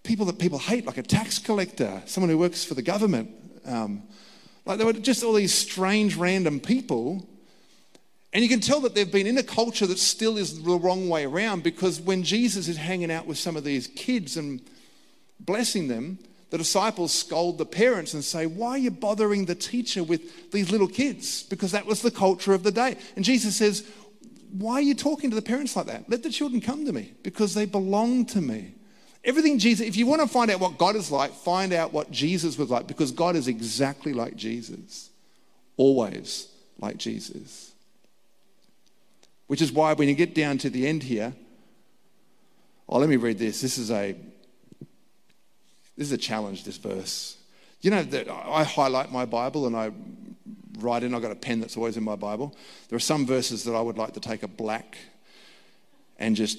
people 0.09 0.25
that 0.25 0.38
people 0.38 0.59
hate, 0.59 0.87
like 0.87 0.97
a 0.97 1.03
tax 1.03 1.38
collector, 1.38 2.03
someone 2.07 2.31
who 2.31 2.38
works 2.38 2.64
for 2.64 2.73
the 2.73 2.81
government. 2.81 3.31
Um, 3.66 4.05
like 4.64 4.79
there 4.79 4.87
were 4.87 4.94
just 4.94 5.23
all 5.23 5.35
these 5.35 5.53
strange, 5.53 6.16
random 6.16 6.61
people. 6.61 7.29
And 8.33 8.42
you 8.42 8.49
can 8.49 8.61
tell 8.61 8.81
that 8.81 8.94
they've 8.94 9.12
been 9.12 9.27
in 9.27 9.37
a 9.37 9.42
culture 9.42 9.87
that 9.87 9.99
still 9.99 10.38
is 10.38 10.62
the 10.62 10.79
wrong 10.79 11.11
way 11.11 11.27
around 11.27 11.62
because 11.62 12.01
when 12.01 12.23
Jesus 12.23 12.68
is 12.68 12.79
hanging 12.79 13.11
out 13.11 13.27
with 13.27 13.37
some 13.37 13.55
of 13.55 13.64
these 13.64 13.87
kids 13.87 14.38
and 14.38 14.62
blessing 15.40 15.88
them, 15.88 16.18
the 16.49 16.57
disciples 16.57 17.12
scold 17.12 17.59
the 17.59 17.66
parents 17.66 18.14
and 18.14 18.25
say, 18.25 18.47
Why 18.47 18.71
are 18.71 18.79
you 18.79 18.90
bothering 18.90 19.44
the 19.44 19.55
teacher 19.55 20.03
with 20.03 20.51
these 20.53 20.71
little 20.71 20.88
kids? 20.88 21.42
Because 21.42 21.73
that 21.73 21.85
was 21.85 22.01
the 22.01 22.11
culture 22.11 22.55
of 22.55 22.62
the 22.62 22.73
day. 22.73 22.97
And 23.14 23.27
Jesus 23.27 23.57
says, 23.57 23.87
Why 24.53 24.77
are 24.77 24.81
you 24.81 24.94
talking 24.94 25.29
to 25.29 25.37
the 25.37 25.42
parents 25.42 25.77
like 25.77 25.85
that? 25.87 26.09
Let 26.09 26.23
the 26.23 26.31
children 26.31 26.62
come 26.62 26.87
to 26.87 26.94
me 26.94 27.12
because 27.23 27.53
they 27.53 27.66
belong 27.66 28.25
to 28.27 28.40
me. 28.40 28.77
Everything 29.25 29.59
Jesus, 29.59 29.87
if 29.87 29.97
you 29.97 30.07
want 30.07 30.23
to 30.23 30.29
find 30.29 30.51
out 30.51 30.61
what 30.61 30.79
God 30.79 30.97
is 30.97 31.11
like, 31.11 31.33
find 31.33 31.73
out 31.73 31.93
what 31.93 32.11
Jesus 32.11 32.57
was 32.57 32.71
like 32.71 32.87
because 32.87 33.13
God 33.13 33.37
is 33.37 33.49
exactly 33.49 34.13
like 34.13 34.37
Jesus, 34.37 35.11
always 35.77 36.49
like 36.79 36.97
Jesus. 36.97 37.73
Which 39.49 39.63
is 39.63 39.73
why 39.73 39.95
when 39.95 40.09
you 40.09 40.15
get 40.15 40.35
down 40.35 40.59
to 40.59 40.71
the 40.71 40.87
end 40.87 41.03
here, 41.03 41.35
oh, 42.89 42.99
let 42.99 43.09
me 43.09 43.17
read 43.17 43.39
this. 43.39 43.61
This 43.61 43.79
is 43.79 43.91
a 43.91 44.15
this 45.97 46.07
is 46.07 46.13
a 46.13 46.19
challenge, 46.19 46.63
this 46.63 46.77
verse. 46.77 47.37
You 47.81 47.91
know 47.91 48.03
that 48.05 48.29
I 48.31 48.63
highlight 48.63 49.11
my 49.11 49.25
Bible 49.25 49.67
and 49.67 49.77
I 49.77 49.91
write 50.79 51.03
in, 51.03 51.13
I've 51.13 51.23
got 51.23 51.33
a 51.33 51.37
pen 51.37 51.61
that's 51.61 51.77
always 51.77 51.97
in 51.97 52.05
my 52.05 52.15
Bible. 52.15 52.57
There 52.89 52.97
are 52.97 53.01
some 53.01 53.27
verses 53.27 53.65
that 53.65 53.75
I 53.75 53.81
would 53.81 53.99
like 53.99 54.15
to 54.15 54.21
take 54.21 54.45
a 54.45 54.49
black 54.49 54.97
and 56.19 56.37
just 56.37 56.59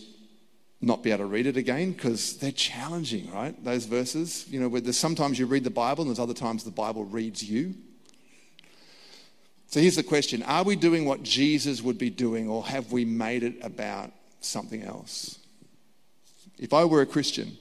not 0.82 1.04
be 1.04 1.12
able 1.12 1.20
to 1.20 1.26
read 1.26 1.46
it 1.46 1.58
again 1.58 1.92
because 1.92 2.38
they're 2.38 2.52
challenging, 2.52 3.32
right? 3.32 3.62
Those 3.64 3.86
verses. 3.86 4.46
You 4.50 4.60
know, 4.60 4.70
where 4.70 4.82
there's 4.82 4.98
sometimes 4.98 5.38
you 5.38 5.46
read 5.46 5.64
the 5.64 5.70
Bible 5.70 6.04
and 6.04 6.10
there's 6.10 6.20
other 6.20 6.34
times 6.34 6.64
the 6.64 6.72
Bible 6.72 7.04
reads 7.04 7.44
you. 7.44 7.76
So 9.68 9.80
here's 9.80 9.98
the 9.98 10.04
question 10.04 10.42
Are 10.44 10.64
we 10.64 10.76
doing 10.76 11.06
what 11.06 11.24
Jesus 11.24 11.82
would 11.82 11.98
be 11.98 12.10
doing 12.10 12.48
or 12.50 12.66
have 12.66 12.92
we 12.92 13.06
made 13.06 13.44
it 13.44 13.56
about 13.62 14.12
something 14.40 14.84
else? 14.84 15.40
If 16.58 16.74
I 16.74 16.86
were 16.86 17.02
a 17.02 17.06
Christian, 17.06 17.58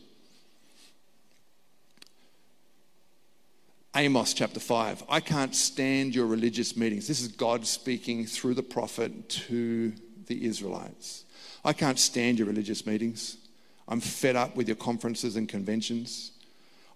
Amos 3.96 4.32
chapter 4.32 4.60
5. 4.60 5.04
I 5.08 5.18
can't 5.18 5.56
stand 5.56 6.14
your 6.14 6.26
religious 6.26 6.76
meetings. 6.76 7.08
This 7.08 7.20
is 7.20 7.28
God 7.28 7.66
speaking 7.66 8.26
through 8.26 8.54
the 8.54 8.62
prophet 8.62 9.28
to 9.30 9.92
the 10.28 10.44
Israelites. 10.44 11.24
I 11.64 11.72
can't 11.72 11.98
stand 11.98 12.38
your 12.38 12.46
religious 12.46 12.86
meetings. 12.86 13.36
I'm 13.88 14.00
fed 14.00 14.36
up 14.36 14.54
with 14.54 14.68
your 14.68 14.76
conferences 14.76 15.36
and 15.36 15.48
conventions. 15.48 16.32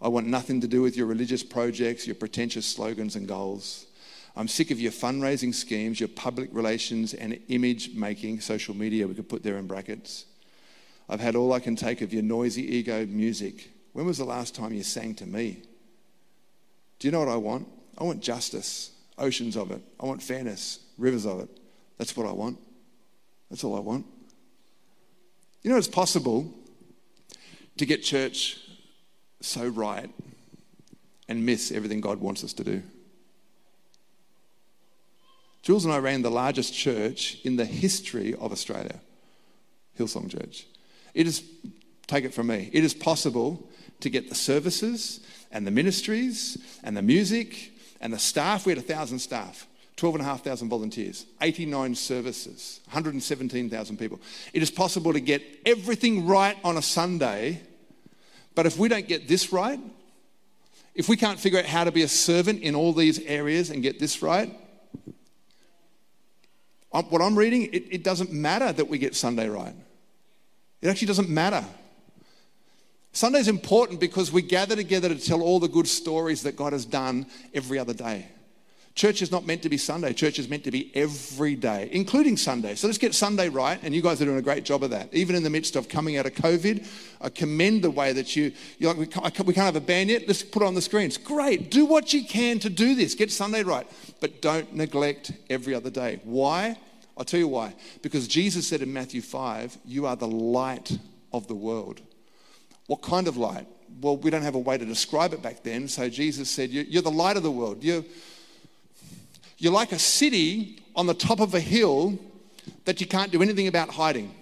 I 0.01 0.09
want 0.09 0.27
nothing 0.27 0.61
to 0.61 0.69
do 0.69 0.83
with 0.83 0.97
your 0.97 1.07
religious 1.07 1.43
projects, 1.43 2.07
your 2.07 2.15
pretentious 2.17 2.67
slogans 2.67 3.17
and 3.17 3.27
goals. 3.27 3.87
I'm 4.35 4.49
sick 4.49 4.71
of 4.71 4.81
your 4.81 4.93
fundraising 4.93 5.55
schemes, 5.55 6.01
your 6.01 6.09
public 6.09 6.49
relations 6.53 7.15
and 7.15 7.39
image 7.49 7.95
making, 7.95 8.41
social 8.41 8.75
media, 8.75 9.07
we 9.07 9.15
could 9.15 9.29
put 9.29 9.43
there 9.43 9.59
in 9.59 9.67
brackets. 9.67 10.27
I've 11.09 11.21
had 11.21 11.37
all 11.37 11.53
I 11.53 11.61
can 11.61 11.77
take 11.77 12.01
of 12.01 12.13
your 12.13 12.23
noisy 12.23 12.77
ego 12.77 13.05
music. 13.07 13.71
When 13.93 14.07
was 14.07 14.19
the 14.19 14.25
last 14.25 14.55
time 14.55 14.73
you 14.73 14.83
sang 14.83 15.15
to 15.17 15.27
me? 15.27 15.63
Do 16.99 17.09
you 17.09 17.13
know 17.13 17.19
what 17.19 17.29
I 17.29 17.37
want? 17.37 17.69
I 17.99 18.05
want 18.05 18.23
justice, 18.23 18.93
oceans 19.19 19.57
of 19.57 19.71
it. 19.71 19.83
I 20.01 20.07
want 20.07 20.23
fairness, 20.23 20.81
rivers 20.97 21.27
of 21.27 21.41
it. 21.41 21.51
That's 21.99 22.17
what 22.17 22.27
I 22.27 22.33
want. 22.33 22.59
That's 23.53 23.65
all 23.65 23.77
I 23.77 23.81
want. 23.81 24.07
You 25.63 25.71
know, 25.71 25.77
it's 25.77 25.87
possible 25.87 26.51
to 27.77 27.85
get 27.85 28.03
church 28.03 28.59
so 29.43 29.69
right 29.69 30.09
and 31.29 31.45
miss 31.45 31.71
everything 31.71 32.01
God 32.01 32.19
wants 32.19 32.43
us 32.45 32.55
to 32.55 32.65
do. 32.65 32.83
Jules 35.61 35.85
and 35.85 35.93
I 35.93 35.99
ran 35.99 36.23
the 36.23 36.31
largest 36.31 36.73
church 36.73 37.41
in 37.45 37.57
the 37.57 37.67
history 37.67 38.35
of 38.35 38.53
Australia, 38.53 38.99
Hillsong 39.99 40.31
Church. 40.31 40.67
It 41.13 41.27
is, 41.27 41.45
take 42.07 42.25
it 42.25 42.33
from 42.33 42.47
me, 42.47 42.71
it 42.73 42.83
is 42.83 42.95
possible 42.95 43.69
to 44.01 44.09
get 44.09 44.31
the 44.31 44.35
services 44.35 45.21
and 45.51 45.67
the 45.67 45.71
ministries 45.71 46.57
and 46.83 46.97
the 46.97 47.03
music 47.03 47.75
and 48.01 48.15
the 48.15 48.19
staff. 48.19 48.65
We 48.65 48.71
had 48.71 48.79
a 48.79 48.83
thousand 48.83 49.19
staff. 49.19 49.67
12,500 49.97 50.69
volunteers, 50.69 51.27
89 51.41 51.95
services, 51.95 52.81
117,000 52.87 53.97
people. 53.99 54.21
It 54.53 54.63
is 54.63 54.71
possible 54.71 55.13
to 55.13 55.21
get 55.21 55.43
everything 55.67 56.27
right 56.27 56.57
on 56.65 56.77
a 56.77 56.83
Sunday, 56.83 57.61
but 58.55 58.67
if 58.67 58.79
we 58.79 58.89
don't 58.89 59.07
get 59.07 59.29
this 59.29 59.53
right, 59.53 59.79
if 60.95 61.09
we 61.09 61.17
can't 61.17 61.39
figure 61.39 61.59
out 61.59 61.67
how 61.67 61.85
to 61.85 61.93
be 61.93 62.03
a 62.03 62.09
servant 62.09 62.63
in 62.63 62.75
all 62.75 62.93
these 62.93 63.19
areas 63.21 63.71
and 63.71 63.83
get 63.83 63.99
this 63.99 64.23
right, 64.23 64.51
what 66.91 67.23
I'm 67.23 67.37
reading, 67.37 67.65
it, 67.73 67.85
it 67.91 68.05
doesn't 68.05 68.33
matter 68.33 68.71
that 68.71 68.87
we 68.87 68.99
get 68.99 69.15
Sunday 69.15 69.49
right. 69.49 69.75
It 70.83 70.89
actually 70.89 71.07
doesn't 71.07 71.29
matter. 71.29 71.65
Sunday 73.13 73.39
is 73.39 73.49
important 73.49 74.01
because 74.01 74.33
we 74.33 74.43
gather 74.43 74.77
together 74.77 75.09
to 75.09 75.17
tell 75.17 75.43
all 75.43 75.61
the 75.61 75.69
good 75.69 75.87
stories 75.87 76.43
that 76.43 76.57
God 76.57 76.73
has 76.73 76.85
done 76.85 77.27
every 77.55 77.79
other 77.79 77.95
day. 77.95 78.27
Church 78.95 79.23
is 79.23 79.31
not 79.31 79.47
meant 79.47 79.63
to 79.63 79.71
be 79.71 79.79
Sunday. 79.79 80.13
Church 80.13 80.39
is 80.39 80.51
meant 80.51 80.65
to 80.65 80.71
be 80.71 80.95
every 80.95 81.55
day, 81.55 81.89
including 81.93 82.37
Sunday. 82.37 82.75
So 82.75 82.87
let's 82.87 82.99
get 82.99 83.15
Sunday 83.15 83.49
right, 83.49 83.79
and 83.83 83.95
you 83.95 84.03
guys 84.03 84.21
are 84.21 84.27
doing 84.27 84.37
a 84.37 84.43
great 84.43 84.65
job 84.65 84.83
of 84.83 84.91
that. 84.91 85.13
Even 85.15 85.35
in 85.35 85.43
the 85.43 85.49
midst 85.49 85.77
of 85.77 85.89
coming 85.89 86.19
out 86.19 86.27
of 86.27 86.35
COVID, 86.35 86.87
I 87.21 87.31
commend 87.31 87.83
the 87.83 87.91
way 87.91 88.13
that 88.13 88.37
you, 88.37 88.53
you're 88.79 88.93
like, 88.93 89.01
we 89.01 89.07
can't, 89.07 89.47
we 89.47 89.55
can't 89.55 89.65
have 89.65 89.77
a 89.77 89.81
band 89.81 90.11
yet, 90.11 90.29
let's 90.29 90.43
put 90.43 90.63
it 90.63 90.67
on 90.67 90.75
the 90.75 90.83
screens. 90.83 91.17
Great. 91.17 91.71
Do 91.71 91.87
what 91.87 92.13
you 92.13 92.25
can 92.25 92.59
to 92.59 92.69
do 92.69 92.95
this. 92.95 93.15
Get 93.15 93.31
Sunday 93.31 93.63
right, 93.63 93.87
but 94.21 94.43
don't 94.43 94.75
neglect 94.75 95.33
every 95.49 95.75
other 95.75 95.91
day. 95.91 96.21
Why? 96.25 96.77
I'll 97.17 97.25
tell 97.25 97.41
you 97.41 97.49
why. 97.49 97.75
Because 98.03 98.29
Jesus 98.29 98.67
said 98.67 98.83
in 98.83 98.93
Matthew 98.93 99.23
5, 99.23 99.79
You 99.87 100.07
are 100.07 100.17
the 100.17 100.29
light 100.29 100.99
of 101.33 101.47
the 101.49 101.55
world. 101.55 102.03
What 102.89 103.01
kind 103.01 103.27
of 103.27 103.39
light? 103.39 103.67
Well, 104.01 104.19
we 104.19 104.31
don't 104.31 104.43
have 104.43 104.55
a 104.55 104.59
way 104.59 104.77
to 104.77 104.85
describe 104.85 105.33
it 105.33 105.43
back 105.43 105.63
then. 105.63 105.89
So 105.89 106.09
Jesus 106.11 106.51
said, 106.51 106.71
You're 106.71 107.03
the 107.03 107.11
light 107.11 107.39
of 107.39 107.43
the 107.43 107.51
world. 107.51 107.83
You're, 107.83 108.05
you're 109.63 109.73
like 109.73 109.93
a 109.93 109.99
city 109.99 110.83
on 110.97 111.07
the 111.07 111.15
top 111.15 111.39
of 111.39 111.55
a 111.55 111.61
hill 111.61 112.19
that 112.85 113.01
you 113.01 113.07
can't 113.07 113.31
do 113.31 113.43
anything 113.43 113.69
about 113.69 113.91
hiding. 113.91 114.35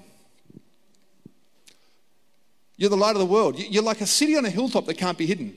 You're 2.78 2.88
the 2.88 2.96
light 2.96 3.16
of 3.16 3.18
the 3.18 3.26
world. 3.26 3.58
You're 3.58 3.82
like 3.82 4.00
a 4.00 4.06
city 4.06 4.34
on 4.34 4.46
a 4.46 4.50
hilltop 4.50 4.86
that 4.86 4.94
can't 4.94 5.18
be 5.18 5.26
hidden. 5.26 5.54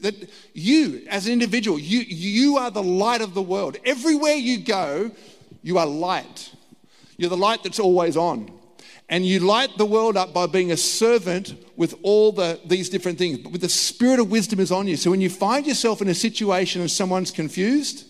That 0.00 0.30
you, 0.54 1.02
as 1.10 1.26
an 1.26 1.34
individual, 1.34 1.78
you, 1.78 2.00
you 2.00 2.56
are 2.56 2.70
the 2.70 2.82
light 2.82 3.20
of 3.20 3.34
the 3.34 3.42
world. 3.42 3.76
Everywhere 3.84 4.36
you 4.36 4.58
go, 4.64 5.10
you 5.60 5.76
are 5.76 5.84
light. 5.84 6.50
You're 7.18 7.28
the 7.28 7.36
light 7.36 7.62
that's 7.62 7.78
always 7.78 8.16
on 8.16 8.50
and 9.10 9.26
you 9.26 9.40
light 9.40 9.76
the 9.76 9.84
world 9.84 10.16
up 10.16 10.32
by 10.32 10.46
being 10.46 10.72
a 10.72 10.76
servant 10.78 11.54
with 11.76 11.94
all 12.02 12.32
the, 12.32 12.58
these 12.64 12.88
different 12.88 13.18
things. 13.18 13.36
But 13.36 13.52
with 13.52 13.60
the 13.60 13.68
spirit 13.68 14.18
of 14.20 14.30
wisdom 14.30 14.58
is 14.58 14.72
on 14.72 14.88
you. 14.88 14.96
So 14.96 15.10
when 15.10 15.20
you 15.20 15.28
find 15.28 15.66
yourself 15.66 16.00
in 16.00 16.08
a 16.08 16.14
situation 16.14 16.80
and 16.80 16.90
someone's 16.90 17.30
confused, 17.30 18.06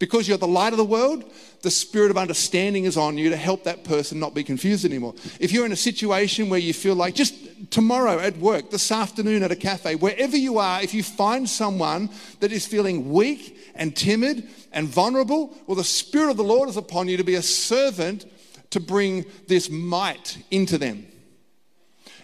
Because 0.00 0.26
you're 0.26 0.38
the 0.38 0.48
light 0.48 0.72
of 0.72 0.78
the 0.78 0.84
world, 0.84 1.30
the 1.60 1.70
spirit 1.70 2.10
of 2.10 2.16
understanding 2.16 2.86
is 2.86 2.96
on 2.96 3.18
you 3.18 3.28
to 3.28 3.36
help 3.36 3.64
that 3.64 3.84
person 3.84 4.18
not 4.18 4.34
be 4.34 4.42
confused 4.42 4.86
anymore. 4.86 5.14
If 5.38 5.52
you're 5.52 5.66
in 5.66 5.72
a 5.72 5.76
situation 5.76 6.48
where 6.48 6.58
you 6.58 6.72
feel 6.72 6.94
like 6.94 7.14
just 7.14 7.34
tomorrow 7.70 8.18
at 8.18 8.38
work, 8.38 8.70
this 8.70 8.90
afternoon 8.90 9.42
at 9.42 9.52
a 9.52 9.56
cafe, 9.56 9.96
wherever 9.96 10.38
you 10.38 10.56
are, 10.58 10.82
if 10.82 10.94
you 10.94 11.02
find 11.02 11.46
someone 11.46 12.08
that 12.40 12.50
is 12.50 12.66
feeling 12.66 13.12
weak 13.12 13.58
and 13.74 13.94
timid 13.94 14.48
and 14.72 14.88
vulnerable, 14.88 15.54
well, 15.66 15.76
the 15.76 15.84
spirit 15.84 16.30
of 16.30 16.38
the 16.38 16.44
Lord 16.44 16.70
is 16.70 16.78
upon 16.78 17.06
you 17.06 17.18
to 17.18 17.24
be 17.24 17.34
a 17.34 17.42
servant 17.42 18.24
to 18.70 18.80
bring 18.80 19.26
this 19.48 19.68
might 19.68 20.42
into 20.50 20.78
them. 20.78 21.06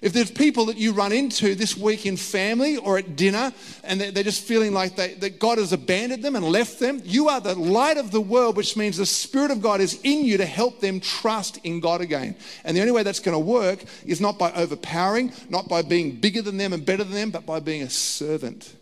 If 0.03 0.13
there's 0.13 0.31
people 0.31 0.67
that 0.67 0.77
you 0.77 0.93
run 0.93 1.13
into 1.13 1.55
this 1.55 1.77
week 1.77 2.05
in 2.05 2.17
family 2.17 2.77
or 2.77 2.99
at 2.99 3.17
dinner 3.17 3.53
and 3.83 4.01
they're 4.01 4.23
just 4.23 4.45
feeling 4.45 4.73
like 4.73 4.97
they, 4.97 5.15
that 5.15 5.39
God 5.39 5.59
has 5.59 5.73
abandoned 5.73 6.23
them 6.23 6.37
and 6.37 6.45
left 6.45 6.79
them, 6.79 7.01
you 7.05 7.29
are 7.29 7.41
the 7.41 7.55
light 7.55 7.97
of 7.97 8.11
the 8.11 8.21
world, 8.21 8.57
which 8.57 8.77
means 8.77 8.97
the 8.99 9.07
Spirit 9.07 9.51
of 9.51 9.63
God 9.63 9.81
is 9.81 9.99
in 10.03 10.25
you 10.25 10.37
to 10.37 10.47
help 10.47 10.81
them 10.81 11.01
trust 11.01 11.59
in 11.65 11.81
God 11.81 12.01
again. 12.01 12.37
And 12.65 12.77
the 12.77 12.81
only 12.81 12.93
way 12.93 13.03
that's 13.03 13.21
going 13.21 13.35
to 13.35 13.39
work 13.39 13.85
is 14.05 14.21
not 14.21 14.39
by 14.39 14.53
overpowering, 14.53 15.33
not 15.49 15.69
by 15.69 15.83
being 15.83 16.21
bigger 16.21 16.43
than 16.43 16.59
them 16.59 16.73
and 16.73 16.85
better 16.85 17.05
than 17.05 17.15
them, 17.15 17.31
but 17.31 17.47
by 17.47 17.61
being 17.61 17.83
a 17.83 17.91
servant 17.91 18.75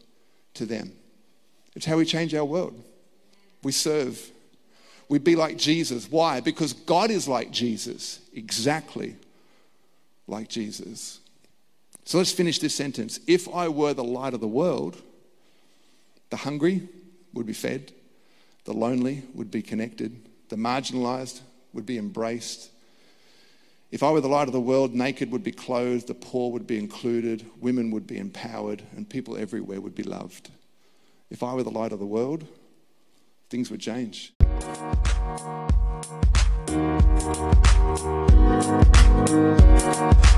to 0.54 0.66
them. 0.66 0.92
It's 1.76 1.86
how 1.86 1.96
we 1.96 2.04
change 2.04 2.34
our 2.34 2.44
world. 2.44 2.80
We 3.62 3.72
serve. 3.72 4.20
We 5.08 5.18
be 5.18 5.36
like 5.36 5.58
Jesus. 5.58 6.10
Why? 6.10 6.40
Because 6.40 6.72
God 6.72 7.10
is 7.10 7.28
like 7.28 7.50
Jesus, 7.50 8.20
exactly 8.32 9.16
like 10.26 10.48
Jesus. 10.48 11.20
So 12.04 12.18
let's 12.18 12.32
finish 12.32 12.58
this 12.58 12.74
sentence. 12.74 13.20
If 13.26 13.48
I 13.48 13.68
were 13.68 13.94
the 13.94 14.04
light 14.04 14.34
of 14.34 14.40
the 14.40 14.48
world, 14.48 15.00
the 16.30 16.36
hungry 16.36 16.88
would 17.32 17.46
be 17.46 17.52
fed, 17.52 17.92
the 18.64 18.72
lonely 18.72 19.22
would 19.34 19.50
be 19.50 19.62
connected, 19.62 20.20
the 20.48 20.56
marginalized 20.56 21.40
would 21.72 21.86
be 21.86 21.98
embraced. 21.98 22.70
If 23.90 24.02
I 24.02 24.10
were 24.10 24.20
the 24.20 24.28
light 24.28 24.48
of 24.48 24.52
the 24.52 24.60
world, 24.60 24.94
naked 24.94 25.30
would 25.30 25.44
be 25.44 25.52
clothed, 25.52 26.08
the 26.08 26.14
poor 26.14 26.50
would 26.50 26.66
be 26.66 26.78
included, 26.78 27.46
women 27.60 27.90
would 27.92 28.06
be 28.06 28.18
empowered, 28.18 28.82
and 28.96 29.08
people 29.08 29.36
everywhere 29.36 29.80
would 29.80 29.94
be 29.94 30.02
loved. 30.02 30.50
If 31.30 31.42
I 31.42 31.54
were 31.54 31.62
the 31.62 31.70
light 31.70 31.92
of 31.92 32.00
the 32.00 32.06
world, 32.06 32.46
things 33.50 33.70
would 33.70 33.80
change. 33.80 34.32
Thank 37.86 38.24
you. 40.24 40.33